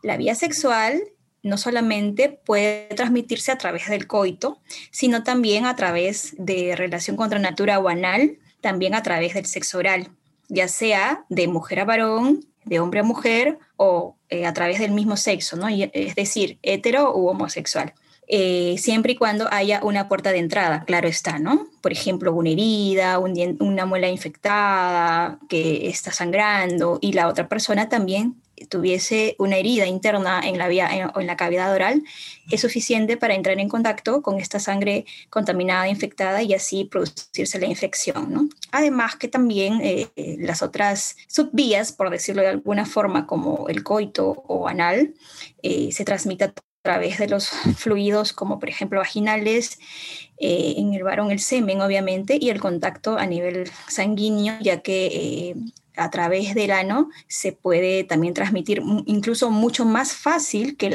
La 0.04 0.16
vía 0.16 0.36
sexual 0.36 1.02
no 1.44 1.58
solamente 1.58 2.40
puede 2.46 2.88
transmitirse 2.96 3.52
a 3.52 3.58
través 3.58 3.88
del 3.90 4.08
coito, 4.08 4.60
sino 4.92 5.24
también 5.24 5.66
a 5.66 5.76
través 5.76 6.36
de 6.38 6.76
relación 6.76 7.16
contra 7.16 7.40
natura 7.40 7.80
o 7.80 7.90
anal, 7.90 8.38
también 8.62 8.96
a 8.96 9.04
través 9.04 9.34
del 9.34 9.46
sexo 9.46 9.78
oral, 9.78 10.10
ya 10.50 10.68
sea 10.68 11.26
de 11.30 11.48
mujer 11.48 11.82
a 11.82 11.86
varón, 11.86 12.46
de 12.66 12.80
hombre 12.80 13.00
a 13.00 13.04
mujer 13.04 13.60
o 13.78 14.18
eh, 14.30 14.46
a 14.46 14.54
través 14.54 14.80
del 14.80 14.92
mismo 14.92 15.16
sexo, 15.16 15.56
¿no? 15.56 15.68
es 15.70 16.16
decir, 16.16 16.60
hetero 16.64 17.16
u 17.16 17.28
homosexual. 17.28 17.94
Eh, 18.30 18.76
siempre 18.78 19.14
y 19.14 19.16
cuando 19.16 19.48
haya 19.54 19.80
una 19.84 20.10
puerta 20.10 20.34
de 20.34 20.40
entrada, 20.40 20.84
claro 20.84 21.08
está, 21.08 21.40
¿no? 21.40 21.68
Por 21.82 21.94
ejemplo, 21.94 22.34
una 22.34 22.50
herida, 22.50 23.20
una 23.20 23.86
muela 23.86 24.10
infectada 24.10 25.40
que 25.48 25.88
está 25.88 26.12
sangrando 26.12 27.00
y 27.02 27.14
la 27.14 27.30
otra 27.30 27.48
persona 27.48 27.88
también 27.88 28.36
tuviese 28.70 29.36
una 29.40 29.58
herida 29.58 29.86
interna 29.86 30.42
en 30.44 30.58
la, 30.58 30.68
vía, 30.68 30.90
en, 31.16 31.28
la 31.28 31.38
cavidad 31.38 31.74
oral, 31.74 32.04
es 32.50 32.62
suficiente 32.62 33.18
para 33.18 33.36
entrar 33.36 33.60
en 33.60 33.70
contacto 33.70 34.22
con 34.22 34.40
esta 34.40 34.60
sangre 34.60 35.06
contaminada, 35.30 35.88
infectada 35.88 36.42
y 36.42 36.54
así 36.54 36.86
producirse 36.86 37.60
la 37.60 37.68
infección. 37.68 38.34
¿no? 38.34 38.50
Además 38.72 39.16
que 39.16 39.28
también 39.28 39.80
eh, 39.82 40.08
las 40.40 40.62
otras 40.62 41.18
subvías, 41.28 41.92
por 41.92 42.10
decirlo 42.10 42.42
de 42.42 42.50
alguna 42.50 42.86
forma, 42.86 43.28
como 43.28 43.68
el 43.68 43.84
coito 43.84 44.44
o 44.48 44.68
anal, 44.68 45.14
eh, 45.62 45.92
se 45.92 46.06
transmite 46.06 46.46
a 46.46 46.54
través 46.82 47.18
de 47.18 47.28
los 47.28 47.50
fluidos 47.76 48.32
como 48.32 48.60
por 48.60 48.70
ejemplo 48.70 49.00
vaginales, 49.00 49.78
eh, 50.40 50.76
en 50.78 50.94
el 50.94 51.04
varón 51.04 51.32
el 51.32 51.40
semen 51.40 51.82
obviamente 51.82 52.38
y 52.40 52.50
el 52.50 52.62
contacto 52.62 53.18
a 53.18 53.26
nivel 53.26 53.70
sanguíneo, 53.88 54.56
ya 54.62 54.82
que 54.82 55.56
a 55.98 56.10
través 56.10 56.56
del 56.56 56.72
ano 56.72 57.10
se 57.28 57.52
puede 57.52 58.04
también 58.04 58.34
transmitir 58.34 58.82
incluso 59.06 59.50
mucho 59.50 59.86
más 59.86 60.14
fácil 60.14 60.78
que, 60.78 60.88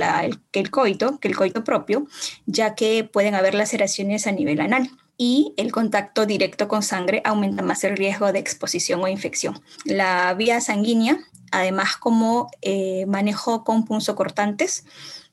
el 0.53 0.71
coito, 0.71 1.19
que 1.19 1.29
el 1.29 1.37
coito 1.37 1.65
propio, 1.65 2.07
ya 2.47 2.75
que 2.75 3.05
pueden 3.05 3.35
haber 3.35 3.55
laceraciones 3.55 4.27
a 4.27 4.33
nivel 4.33 4.61
anal 4.61 4.91
y 5.19 5.55
el 5.57 5.73
contacto 5.73 6.27
directo 6.27 6.69
con 6.69 6.83
sangre 6.83 7.21
aumenta 7.25 7.63
más 7.63 7.85
el 7.85 7.97
riesgo 7.97 8.33
de 8.33 8.39
exposición 8.39 9.03
o 9.03 9.09
infección. 9.09 9.61
La 9.85 10.33
vía 10.35 10.61
sanguínea, 10.61 11.19
además 11.51 11.97
como 11.97 12.51
eh, 12.63 13.05
manejo 13.07 13.65
con 13.65 13.85
punzocortantes 13.85 14.85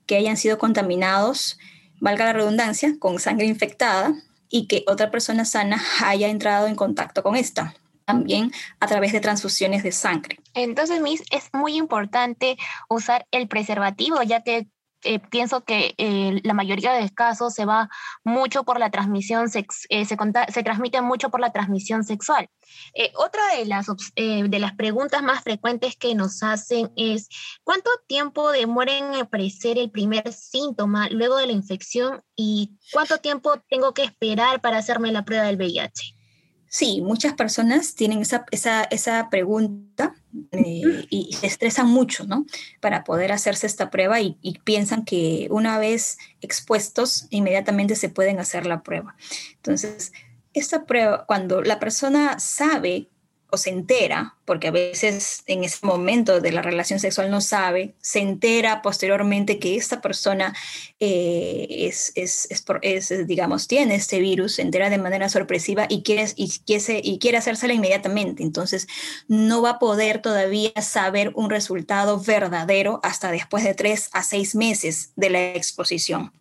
que 0.05 0.15
hayan 0.15 0.37
sido 0.37 0.57
contaminados, 0.57 1.57
valga 1.99 2.25
la 2.25 2.33
redundancia, 2.33 2.95
con 2.99 3.19
sangre 3.19 3.45
infectada 3.45 4.13
y 4.49 4.67
que 4.67 4.83
otra 4.87 5.11
persona 5.11 5.45
sana 5.45 5.81
haya 6.03 6.27
entrado 6.27 6.67
en 6.67 6.75
contacto 6.75 7.23
con 7.23 7.35
esta 7.35 7.75
también 8.09 8.51
a 8.79 8.87
través 8.87 9.11
de 9.11 9.19
transfusiones 9.19 9.83
de 9.83 9.91
sangre. 9.91 10.39
Entonces, 10.53 11.01
Miss, 11.01 11.23
es 11.31 11.49
muy 11.53 11.75
importante 11.75 12.57
usar 12.89 13.27
el 13.31 13.47
preservativo, 13.47 14.21
ya 14.23 14.41
que 14.41 14.67
eh, 15.03 15.19
pienso 15.19 15.63
que 15.63 15.93
eh, 15.97 16.41
la 16.43 16.53
mayoría 16.53 16.91
de 16.91 17.09
casos 17.09 17.53
se 17.53 17.63
va 17.63 17.89
mucho 18.25 18.65
por 18.65 18.79
la 18.79 18.89
transmisión, 18.89 19.49
eh, 19.53 20.05
se, 20.05 20.17
se, 20.53 20.63
transmite 20.63 21.01
mucho 21.01 21.29
por 21.29 21.39
la 21.39 21.53
transmisión 21.53 22.03
sexual. 22.03 22.49
otra 23.15 23.41
de 23.55 23.65
las, 23.65 23.87
de 24.15 24.59
las 24.59 24.73
preguntas 24.73 25.23
más 25.23 25.41
frecuentes 25.43 25.95
que 25.95 26.15
nos 26.15 26.43
hacen 26.43 26.91
es, 26.97 27.29
¿cuánto 27.63 27.89
tiempo 28.07 28.51
demora 28.51 28.97
en 28.97 29.15
aparecer 29.15 29.77
el 29.77 29.89
primer 29.89 30.33
síntoma 30.33 31.07
luego 31.09 31.37
de 31.37 31.47
la 31.47 31.53
infección 31.53 32.21
y 32.35 32.77
cuánto 32.91 33.19
tiempo 33.19 33.53
tengo 33.69 33.93
que 33.93 34.03
esperar 34.03 34.59
para 34.59 34.79
hacerme 34.79 35.13
la 35.13 35.23
prueba 35.23 35.45
del 35.45 35.57
VIH? 35.57 36.18
Sí, 36.69 37.01
muchas 37.01 37.33
personas 37.33 37.95
tienen 37.95 38.21
esa, 38.21 38.45
esa, 38.51 39.29
pregunta 39.31 40.13
eh, 40.51 41.07
y 41.09 41.33
se 41.33 41.47
estresan 41.47 41.87
mucho, 41.87 42.25
¿no? 42.25 42.45
Para 42.79 43.03
poder 43.03 43.31
hacerse 43.31 43.65
esta 43.65 43.89
prueba 43.89 44.21
y, 44.21 44.37
piensan 44.63 45.03
que 45.03 45.47
una 45.49 45.79
vez 45.79 46.19
expuestos, 46.41 47.25
inmediatamente 47.31 47.95
se 47.95 48.09
pueden 48.09 48.39
hacer 48.39 48.67
la 48.67 48.83
prueba. 48.83 49.15
Entonces, 49.55 50.13
esta 50.53 50.85
prueba, 50.85 51.25
cuando 51.25 51.63
la 51.63 51.79
persona 51.79 52.39
sabe 52.39 53.09
o 53.51 53.57
se 53.57 53.69
entera, 53.69 54.35
porque 54.45 54.67
a 54.67 54.71
veces 54.71 55.43
en 55.47 55.63
ese 55.63 55.85
momento 55.85 56.39
de 56.39 56.51
la 56.51 56.61
relación 56.61 56.99
sexual 56.99 57.31
no 57.31 57.41
sabe, 57.41 57.95
se 57.99 58.19
entera 58.19 58.81
posteriormente 58.81 59.59
que 59.59 59.75
esta 59.75 60.01
persona 60.01 60.55
eh, 60.99 61.67
es, 61.69 62.11
es, 62.15 62.47
es, 62.81 63.27
digamos, 63.27 63.67
tiene 63.67 63.95
este 63.95 64.19
virus, 64.19 64.55
se 64.55 64.61
entera 64.61 64.89
de 64.89 64.97
manera 64.97 65.29
sorpresiva 65.29 65.85
y 65.89 66.03
quiere, 66.03 66.27
y, 66.35 66.49
quiere, 66.65 67.01
y 67.03 67.17
quiere 67.19 67.37
hacérsela 67.37 67.73
inmediatamente. 67.73 68.43
Entonces, 68.43 68.87
no 69.27 69.61
va 69.61 69.71
a 69.71 69.79
poder 69.79 70.21
todavía 70.21 70.71
saber 70.81 71.31
un 71.35 71.49
resultado 71.49 72.19
verdadero 72.19 72.99
hasta 73.03 73.31
después 73.31 73.63
de 73.63 73.73
tres 73.73 74.09
a 74.13 74.23
seis 74.23 74.55
meses 74.55 75.11
de 75.15 75.29
la 75.29 75.41
exposición. 75.55 76.31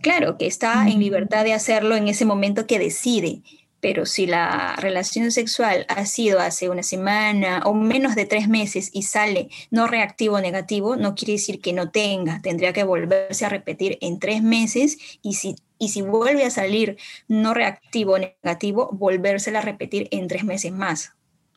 Claro 0.00 0.38
que 0.38 0.46
está 0.46 0.86
en 0.86 1.00
libertad 1.00 1.44
de 1.44 1.54
hacerlo 1.54 1.96
en 1.96 2.06
ese 2.06 2.24
momento 2.24 2.66
que 2.66 2.78
decide, 2.78 3.42
pero 3.80 4.06
si 4.06 4.26
la 4.26 4.76
relación 4.76 5.30
sexual 5.30 5.86
ha 5.88 6.04
sido 6.06 6.40
hace 6.40 6.68
una 6.68 6.82
semana 6.82 7.62
o 7.64 7.74
menos 7.74 8.14
de 8.14 8.26
tres 8.26 8.48
meses 8.48 8.90
y 8.92 9.02
sale 9.02 9.48
no 9.70 9.86
reactivo 9.86 10.40
negativo, 10.40 10.96
no 10.96 11.14
quiere 11.14 11.34
decir 11.34 11.60
que 11.60 11.72
no 11.72 11.90
tenga, 11.90 12.40
tendría 12.42 12.72
que 12.72 12.84
volverse 12.84 13.44
a 13.44 13.48
repetir 13.48 13.98
en 14.00 14.18
tres 14.18 14.42
meses 14.42 14.98
y 15.22 15.34
si, 15.34 15.56
y 15.78 15.90
si 15.90 16.02
vuelve 16.02 16.44
a 16.44 16.50
salir 16.50 16.96
no 17.28 17.54
reactivo 17.54 18.18
negativo, 18.18 18.90
volvérsela 18.92 19.60
a 19.60 19.62
repetir 19.62 20.08
en 20.10 20.28
tres 20.28 20.44
meses 20.44 20.72
más. 20.72 21.12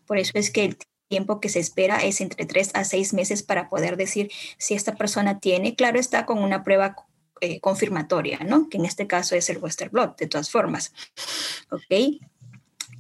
Por 0.06 0.18
eso 0.18 0.34
es 0.36 0.52
que 0.52 0.66
el 0.66 0.78
tiempo 1.08 1.40
que 1.42 1.50
se 1.50 1.60
espera 1.60 1.98
es 1.98 2.22
entre 2.22 2.46
tres 2.46 2.72
a 2.74 2.84
seis 2.84 3.14
meses 3.14 3.44
para 3.44 3.68
poder 3.68 3.98
decir 3.98 4.32
si 4.58 4.76
esta 4.76 4.96
persona 4.96 5.40
tiene, 5.40 5.76
claro 5.76 6.00
está 6.00 6.26
con 6.26 6.38
una 6.38 6.64
prueba 6.64 6.96
eh, 7.42 7.60
confirmatoria, 7.60 8.40
¿no? 8.40 8.70
Que 8.70 8.78
en 8.78 8.86
este 8.86 9.08
caso 9.08 9.36
es 9.36 9.50
el 9.50 9.58
Western 9.58 9.92
Blot, 9.92 10.18
de 10.18 10.28
todas 10.28 10.50
formas. 10.50 10.94
¿Ok? 11.72 12.22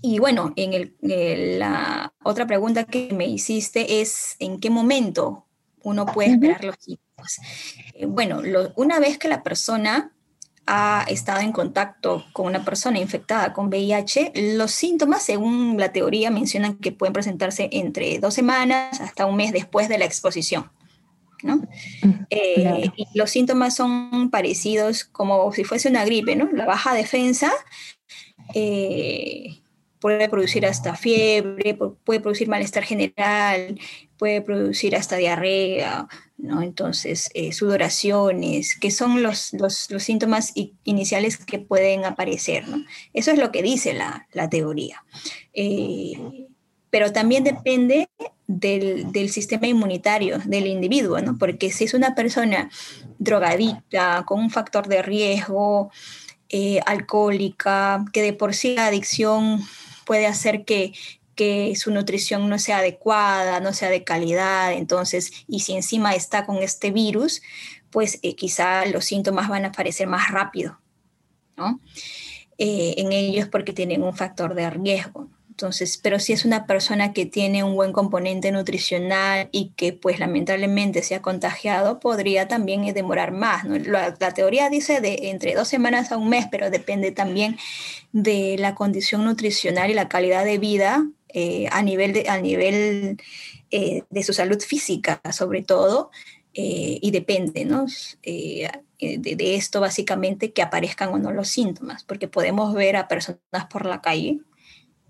Y 0.01 0.17
bueno, 0.17 0.51
en 0.55 0.73
el, 0.73 0.95
la 1.59 2.11
otra 2.23 2.47
pregunta 2.47 2.85
que 2.85 3.13
me 3.13 3.27
hiciste 3.27 4.01
es, 4.01 4.35
¿en 4.39 4.59
qué 4.59 4.71
momento 4.71 5.45
uno 5.83 6.07
puede 6.07 6.31
esperar 6.31 6.63
los 6.63 6.75
síntomas? 6.79 7.39
Eh, 7.93 8.07
bueno, 8.07 8.41
una 8.75 8.99
vez 8.99 9.19
que 9.19 9.27
la 9.27 9.43
persona 9.43 10.11
ha 10.65 11.05
estado 11.07 11.41
en 11.41 11.51
contacto 11.51 12.25
con 12.33 12.47
una 12.47 12.65
persona 12.65 12.99
infectada 12.99 13.53
con 13.53 13.67
VIH, 13.67 14.31
los 14.55 14.71
síntomas, 14.71 15.23
según 15.23 15.77
la 15.77 15.91
teoría, 15.91 16.31
mencionan 16.31 16.77
que 16.77 16.91
pueden 16.91 17.13
presentarse 17.13 17.69
entre 17.71 18.17
dos 18.19 18.33
semanas 18.33 19.01
hasta 19.01 19.25
un 19.25 19.35
mes 19.35 19.51
después 19.51 19.87
de 19.87 19.97
la 19.97 20.05
exposición. 20.05 20.71
¿No? 21.43 21.57
Mm, 22.01 22.25
eh, 22.29 22.91
y 22.95 23.07
los 23.13 23.31
síntomas 23.31 23.75
son 23.75 24.29
parecidos 24.29 25.03
como 25.05 25.51
si 25.51 25.63
fuese 25.63 25.89
una 25.89 26.05
gripe, 26.05 26.35
¿no? 26.35 26.49
La 26.51 26.65
baja 26.65 26.93
defensa 26.93 27.51
eh, 28.53 29.61
puede 29.99 30.29
producir 30.29 30.65
hasta 30.65 30.95
fiebre, 30.95 31.77
puede 32.03 32.19
producir 32.19 32.47
malestar 32.47 32.83
general, 32.83 33.79
puede 34.17 34.41
producir 34.41 34.95
hasta 34.95 35.17
diarrea, 35.17 36.07
¿no? 36.37 36.61
Entonces, 36.61 37.29
eh, 37.33 37.53
sudoraciones, 37.53 38.77
que 38.79 38.91
son 38.91 39.23
los, 39.23 39.53
los, 39.53 39.87
síntomas 39.99 40.53
iniciales 40.83 41.37
que 41.37 41.59
pueden 41.59 42.05
aparecer, 42.05 42.67
¿no? 42.67 42.83
Eso 43.13 43.31
es 43.31 43.37
lo 43.37 43.51
que 43.51 43.63
dice 43.63 43.93
la, 43.93 44.27
la 44.33 44.49
teoría 44.49 45.03
pero 46.91 47.11
también 47.11 47.43
depende 47.43 48.09
del, 48.59 49.29
sistema 49.29 49.67
inmunitario 49.67 50.39
del 50.45 50.67
individuo, 50.67 51.19
¿no? 51.21 51.37
Porque 51.37 51.71
si 51.71 51.85
es 51.85 51.93
una 51.93 52.15
persona 52.15 52.69
drogadicta, 53.19 54.23
con 54.25 54.39
un 54.39 54.49
factor 54.49 54.87
de 54.87 55.01
riesgo, 55.01 55.91
eh, 56.49 56.79
alcohólica, 56.85 58.03
que 58.11 58.21
de 58.21 58.33
por 58.33 58.53
sí 58.53 58.75
la 58.75 58.87
adicción 58.87 59.61
puede 60.05 60.27
hacer 60.27 60.65
que, 60.65 60.93
su 61.75 61.89
nutrición 61.89 62.49
no 62.49 62.59
sea 62.59 62.77
adecuada, 62.77 63.59
no 63.61 63.73
sea 63.73 63.89
de 63.89 64.03
calidad, 64.03 64.73
entonces, 64.73 65.31
y 65.47 65.61
si 65.61 65.73
encima 65.73 66.13
está 66.13 66.45
con 66.45 66.57
este 66.57 66.91
virus, 66.91 67.41
pues 67.89 68.19
eh, 68.21 68.35
quizá 68.35 68.85
los 68.85 69.05
síntomas 69.05 69.49
van 69.49 69.65
a 69.65 69.69
aparecer 69.69 70.05
más 70.05 70.29
rápido, 70.29 70.79
¿no? 71.57 71.79
Eh, 72.59 72.93
en 72.97 73.11
ellos 73.11 73.47
porque 73.47 73.73
tienen 73.73 74.03
un 74.03 74.15
factor 74.15 74.53
de 74.53 74.69
riesgo. 74.69 75.29
Entonces, 75.51 75.99
pero 76.01 76.17
si 76.17 76.31
es 76.31 76.45
una 76.45 76.65
persona 76.65 77.11
que 77.11 77.25
tiene 77.25 77.65
un 77.65 77.75
buen 77.75 77.91
componente 77.91 78.53
nutricional 78.53 79.49
y 79.51 79.73
que 79.75 79.91
pues 79.91 80.17
lamentablemente 80.17 81.03
se 81.03 81.13
ha 81.13 81.21
contagiado, 81.21 81.99
podría 81.99 82.47
también 82.47 82.85
demorar 82.93 83.33
más. 83.33 83.65
La, 83.65 84.13
teoría 84.33 84.69
dice 84.69 85.01
de 85.01 85.29
entre 85.29 85.53
dos 85.53 85.67
semanas 85.67 86.13
a 86.13 86.17
un 86.17 86.29
mes, 86.29 86.45
pero 86.49 86.69
depende 86.69 87.11
también 87.11 87.57
de 88.13 88.55
la 88.59 88.75
condición 88.75 89.25
nutricional 89.25 89.91
y 89.91 89.93
la 89.93 90.07
calidad 90.07 90.45
de 90.45 90.57
vida 90.57 91.05
eh, 91.27 91.67
a 91.71 91.83
nivel, 91.83 92.13
de, 92.13 92.29
a 92.29 92.39
nivel 92.39 93.17
eh, 93.71 94.03
de 94.09 94.23
su 94.23 94.31
salud 94.31 94.61
física, 94.61 95.21
sobre 95.33 95.63
todo, 95.63 96.11
eh, 96.53 96.97
y 97.01 97.11
depende 97.11 97.65
¿no? 97.65 97.87
de, 98.23 98.71
de 98.99 99.55
esto 99.55 99.81
básicamente 99.81 100.53
que 100.53 100.61
aparezcan 100.61 101.09
o 101.09 101.17
no 101.17 101.33
los 101.33 101.49
síntomas, 101.49 102.05
porque 102.05 102.29
podemos 102.29 102.73
ver 102.73 102.95
a 102.95 103.09
personas 103.09 103.65
por 103.69 103.85
la 103.85 104.01
calle 104.01 104.39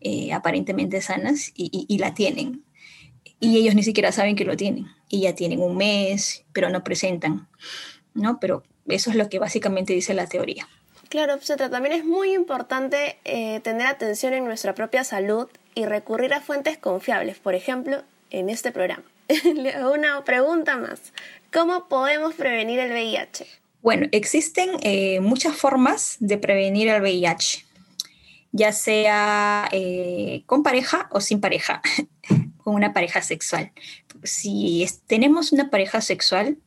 eh, 0.02 0.34
aparentemente 0.34 1.02
sanas 1.02 1.52
y, 1.56 1.98
la 1.98 2.14
tienen. 2.14 2.64
Y 3.40 3.58
ellos 3.58 3.76
ni 3.76 3.84
siquiera 3.84 4.12
saben 4.12 4.36
que 4.36 4.46
lo 4.46 4.58
tienen. 4.58 4.88
Y 5.10 5.22
ya 5.22 5.36
tienen 5.36 5.62
un 5.62 5.78
mes, 5.78 6.44
pero 6.54 6.70
no 6.70 6.84
presentan. 6.84 7.48
¿no? 8.14 8.40
Pero 8.40 8.64
eso 8.88 9.10
es 9.10 9.16
lo 9.16 9.30
que 9.30 9.40
básicamente 9.40 9.94
dice 9.94 10.14
la 10.14 10.28
teoría. 10.28 10.68
Claro, 11.10 11.38
también 11.70 11.94
es 11.94 12.06
muy 12.06 12.34
importante 12.34 13.18
eh, 13.26 13.60
tener 13.62 13.88
atención 13.88 14.34
en 14.34 14.46
nuestra 14.46 14.74
propia 14.74 15.04
salud 15.04 15.50
y 15.76 15.86
recurrir 15.86 16.34
a 16.34 16.42
fuentes 16.42 16.78
confiables, 16.78 17.38
por 17.38 17.54
ejemplo, 17.54 18.04
en 18.30 18.50
este 18.50 18.72
programa. 18.72 19.04
Una 19.94 20.24
pregunta 20.24 20.78
más. 20.78 21.14
¿Cómo 21.52 21.88
podemos 21.90 22.34
prevenir 22.36 22.80
el 22.80 22.92
VIH? 22.92 23.46
Bueno, 23.82 24.08
existen 24.12 24.70
eh, 24.82 25.20
muchas 25.20 25.56
formas 25.56 26.16
de 26.20 26.38
prevenir 26.38 26.88
el 26.88 27.02
VIH 27.02 27.66
ya 28.52 28.72
sea 28.74 29.70
eh, 29.72 30.44
con 30.46 30.64
pareja 30.64 31.08
o 31.12 31.22
sin 31.22 31.40
pareja, 31.40 31.82
con 32.58 32.76
una 32.76 32.94
pareja 32.94 33.22
sexual. 33.22 33.72
Si 34.24 34.86
tenemos 35.08 35.52
una 35.52 35.70
pareja 35.70 36.02
sexual, 36.02 36.58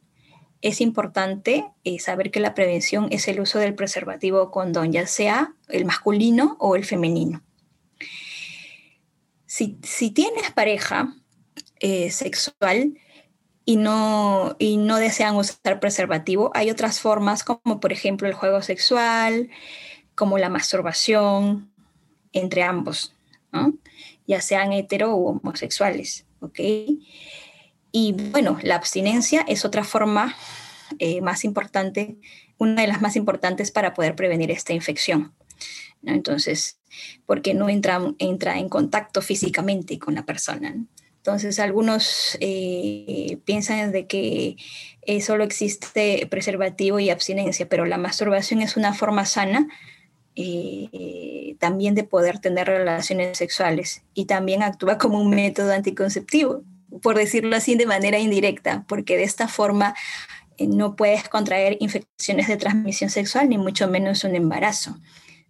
es 0.65 0.81
importante 0.81 1.67
eh, 1.85 1.99
saber 1.99 2.31
que 2.31 2.41
la 2.41 2.55
prevención 2.55 3.09
es 3.11 3.29
el 3.29 3.39
uso 3.39 3.59
del 3.59 3.75
preservativo 3.75 4.51
condón, 4.51 4.93
ya 4.93 5.07
sea 5.07 5.55
el 5.69 5.85
masculino 5.85 6.57
o 6.59 6.75
el 6.75 6.87
femenino. 6.87 7.43
Si, 9.47 9.77
tienes 10.11 10.51
pareja 10.53 11.15
eh, 11.81 12.11
sexual 12.11 12.99
y 13.67 13.77
no, 13.77 14.57
y 14.59 14.79
no 14.79 14.97
desean 14.97 15.37
usar 15.37 15.81
preservativo, 15.81 16.51
hay 16.55 16.71
otras 16.71 16.99
formas 16.99 17.45
como 17.45 17.79
por 17.79 17.93
ejemplo 17.93 18.27
el 18.27 18.35
juego 18.35 18.63
sexual, 18.63 19.51
como 20.15 20.39
la 20.39 20.49
masturbación, 20.49 21.74
entre 22.35 22.63
ambos, 22.63 23.15
ya 24.27 24.41
sean 24.41 24.73
hetero 24.73 25.15
o 25.15 25.31
homosexuales. 25.31 26.27
¿ok? 26.41 26.61
Y 27.93 28.13
bueno, 28.13 28.59
la 28.63 28.75
abstinencia 28.77 29.45
es 29.49 29.65
otra 29.65 29.85
forma 29.85 30.35
eh, 30.99 31.21
más 31.21 31.45
importante, 31.45 32.17
una 32.59 32.83
de 32.83 32.89
las 32.89 33.01
más 33.01 33.17
importantes 33.17 33.71
para 33.71 33.95
poder 33.95 34.15
prevenir 34.15 34.51
esta 34.51 34.73
infección. 34.73 35.33
Entonces, 36.05 36.79
porque 37.25 37.55
no 37.55 37.69
entra, 37.69 38.01
entra 38.19 38.59
en 38.59 38.69
contacto 38.69 39.23
físicamente 39.23 39.99
con 39.99 40.15
la 40.15 40.27
persona. 40.27 40.75
Entonces, 41.17 41.59
algunos 41.59 42.37
eh, 42.41 43.39
piensan 43.47 43.93
de 43.93 44.07
que 44.07 44.57
eh, 45.03 45.21
solo 45.23 45.45
existe 45.45 46.27
preservativo 46.29 47.01
y 47.01 47.09
abstinencia, 47.09 47.69
pero 47.69 47.87
la 47.87 47.97
masturbación 47.97 48.61
es 48.61 48.77
una 48.77 48.93
forma 48.93 49.25
sana 49.25 49.69
eh, 50.37 51.57
también 51.61 51.95
de 51.95 52.05
poder 52.05 52.41
tener 52.41 52.67
relaciones 52.67 53.39
sexuales 53.39 54.03
y 54.15 54.25
también 54.25 54.63
actúa 54.63 54.99
como 54.99 55.21
un 55.21 55.31
método 55.31 55.73
anticonceptivo, 55.73 56.63
por 57.03 57.17
decirlo 57.17 57.55
así 57.57 57.77
de 57.77 57.87
manera 57.87 58.19
indirecta, 58.19 58.85
porque 58.89 59.17
de 59.17 59.23
esta 59.23 59.47
forma 59.47 59.95
eh, 60.57 60.67
no 60.67 60.97
puedes 60.97 61.29
contraer 61.29 61.77
infecciones 61.81 62.49
de 62.49 62.57
transmisión 62.57 63.11
sexual 63.11 63.49
ni 63.49 63.59
mucho 63.59 63.89
menos 63.89 64.25
un 64.25 64.35
embarazo. 64.35 64.97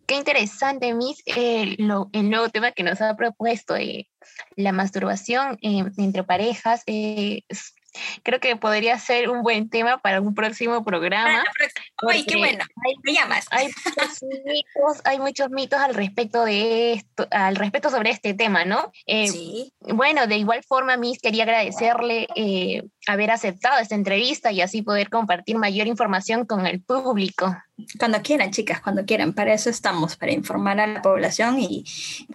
Qué 0.07 0.17
interesante, 0.17 0.93
Miss, 0.93 1.23
el 1.25 1.79
nuevo 1.79 2.51
tema 2.51 2.73
que 2.73 2.83
nos 2.83 3.01
ha 3.01 3.17
propuesto, 3.17 3.75
la 4.55 4.73
masturbación 4.73 5.57
entre 5.63 6.25
parejas. 6.25 6.83
Creo 8.23 8.41
que 8.41 8.57
podría 8.57 8.99
ser 8.99 9.29
un 9.31 9.43
buen 9.43 9.69
tema 9.71 9.99
para 9.99 10.21
un 10.21 10.35
próximo 10.35 10.85
programa. 10.85 11.45
Ay, 12.09 12.25
qué 12.25 12.37
bueno. 12.37 12.65
Hay, 12.85 12.95
Me 13.03 13.13
llamas. 13.13 13.47
Hay 13.51 13.67
muchos 13.69 14.23
mitos, 14.45 15.01
hay 15.05 15.19
muchos 15.19 15.51
mitos 15.51 15.81
al 15.81 15.95
respecto 15.95 16.45
de 16.45 16.95
esto, 16.95 17.27
al 17.31 17.57
respecto 17.57 17.91
sobre 17.91 18.11
este 18.11 18.35
tema, 18.35 18.65
¿no? 18.65 18.93
Eh, 19.07 19.29
sí. 19.29 19.73
Bueno, 19.81 20.27
de 20.27 20.37
igual 20.37 20.63
forma, 20.65 20.97
Miss, 20.97 21.19
quería 21.21 21.45
agradecerle 21.45 22.27
eh, 22.37 22.83
haber 23.07 23.31
aceptado 23.31 23.81
esta 23.81 23.95
entrevista 23.95 24.53
y 24.53 24.61
así 24.61 24.83
poder 24.83 25.11
compartir 25.11 25.57
mayor 25.57 25.87
información 25.87 26.47
con 26.47 26.67
el 26.67 26.83
público. 26.83 27.57
Cuando 27.99 28.23
quieran, 28.23 28.51
chicas, 28.51 28.81
cuando 28.81 29.05
quieran. 29.05 29.33
Para 29.33 29.53
eso 29.53 29.71
estamos, 29.71 30.17
para 30.17 30.33
informar 30.33 30.81
a 30.81 30.87
la 30.87 31.03
población 31.03 31.59
y 31.59 31.85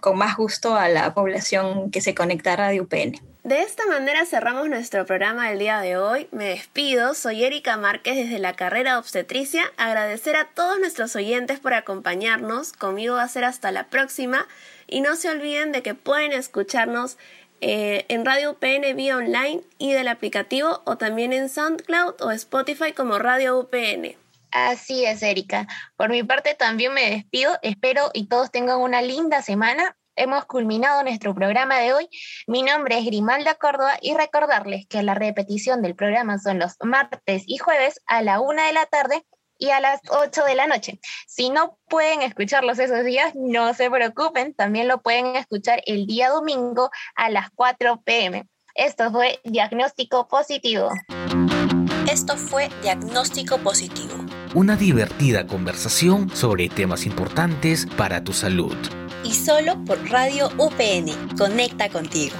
con 0.00 0.18
más 0.18 0.36
gusto 0.36 0.74
a 0.74 0.88
la 0.88 1.14
población 1.14 1.90
que 1.90 2.00
se 2.00 2.14
conecta 2.14 2.52
a 2.52 2.56
Radio 2.56 2.84
UPN. 2.84 3.29
De 3.42 3.62
esta 3.62 3.86
manera 3.86 4.26
cerramos 4.26 4.68
nuestro 4.68 5.06
programa 5.06 5.48
del 5.48 5.60
día 5.60 5.80
de 5.80 5.96
hoy. 5.96 6.28
Me 6.30 6.50
despido, 6.50 7.14
soy 7.14 7.42
Erika 7.42 7.78
Márquez 7.78 8.16
desde 8.16 8.38
la 8.38 8.52
carrera 8.52 8.98
obstetricia. 8.98 9.62
Agradecer 9.78 10.36
a 10.36 10.50
todos 10.54 10.78
nuestros 10.78 11.16
oyentes 11.16 11.58
por 11.58 11.72
acompañarnos. 11.72 12.74
Conmigo 12.74 13.14
va 13.14 13.22
a 13.22 13.28
ser 13.28 13.44
hasta 13.44 13.72
la 13.72 13.88
próxima. 13.88 14.46
Y 14.86 15.00
no 15.00 15.16
se 15.16 15.30
olviden 15.30 15.72
de 15.72 15.82
que 15.82 15.94
pueden 15.94 16.32
escucharnos 16.32 17.16
eh, 17.62 18.04
en 18.08 18.26
Radio 18.26 18.50
UPN 18.50 18.94
vía 18.94 19.16
online 19.16 19.62
y 19.78 19.94
del 19.94 20.08
aplicativo 20.08 20.82
o 20.84 20.98
también 20.98 21.32
en 21.32 21.48
SoundCloud 21.48 22.20
o 22.20 22.30
Spotify 22.32 22.92
como 22.92 23.18
Radio 23.18 23.58
UPN. 23.58 24.16
Así 24.50 25.06
es, 25.06 25.22
Erika. 25.22 25.66
Por 25.96 26.10
mi 26.10 26.22
parte 26.22 26.54
también 26.54 26.92
me 26.92 27.08
despido. 27.08 27.58
Espero 27.62 28.10
y 28.12 28.26
todos 28.26 28.50
tengan 28.50 28.80
una 28.80 29.00
linda 29.00 29.40
semana 29.40 29.96
hemos 30.20 30.44
culminado 30.44 31.02
nuestro 31.02 31.34
programa 31.34 31.78
de 31.78 31.94
hoy. 31.94 32.08
Mi 32.46 32.62
nombre 32.62 32.98
es 32.98 33.06
Grimalda 33.06 33.54
Córdoba 33.54 33.94
y 34.02 34.14
recordarles 34.14 34.86
que 34.86 35.02
la 35.02 35.14
repetición 35.14 35.80
del 35.80 35.96
programa 35.96 36.38
son 36.38 36.58
los 36.58 36.76
martes 36.82 37.44
y 37.46 37.56
jueves 37.56 38.00
a 38.06 38.22
la 38.22 38.40
una 38.40 38.66
de 38.66 38.74
la 38.74 38.84
tarde 38.86 39.24
y 39.58 39.70
a 39.70 39.80
las 39.80 40.00
8 40.08 40.44
de 40.44 40.54
la 40.54 40.66
noche. 40.66 41.00
Si 41.26 41.48
no 41.50 41.78
pueden 41.88 42.22
escucharlos 42.22 42.78
esos 42.78 43.04
días, 43.04 43.32
no 43.34 43.72
se 43.72 43.90
preocupen, 43.90 44.54
también 44.54 44.88
lo 44.88 45.00
pueden 45.00 45.36
escuchar 45.36 45.82
el 45.86 46.06
día 46.06 46.28
domingo 46.28 46.90
a 47.16 47.30
las 47.30 47.50
4 47.54 48.02
pm. 48.04 48.46
Esto 48.74 49.10
fue 49.10 49.40
Diagnóstico 49.44 50.28
Positivo. 50.28 50.90
Esto 52.10 52.36
fue 52.36 52.68
Diagnóstico 52.82 53.58
Positivo. 53.58 54.14
Una 54.54 54.76
divertida 54.76 55.46
conversación 55.46 56.28
sobre 56.34 56.68
temas 56.68 57.06
importantes 57.06 57.86
para 57.96 58.22
tu 58.22 58.32
salud 58.32 58.76
y 59.24 59.34
solo 59.34 59.82
por 59.84 59.98
Radio 60.10 60.50
UPN. 60.58 61.36
Conecta 61.36 61.88
contigo. 61.88 62.36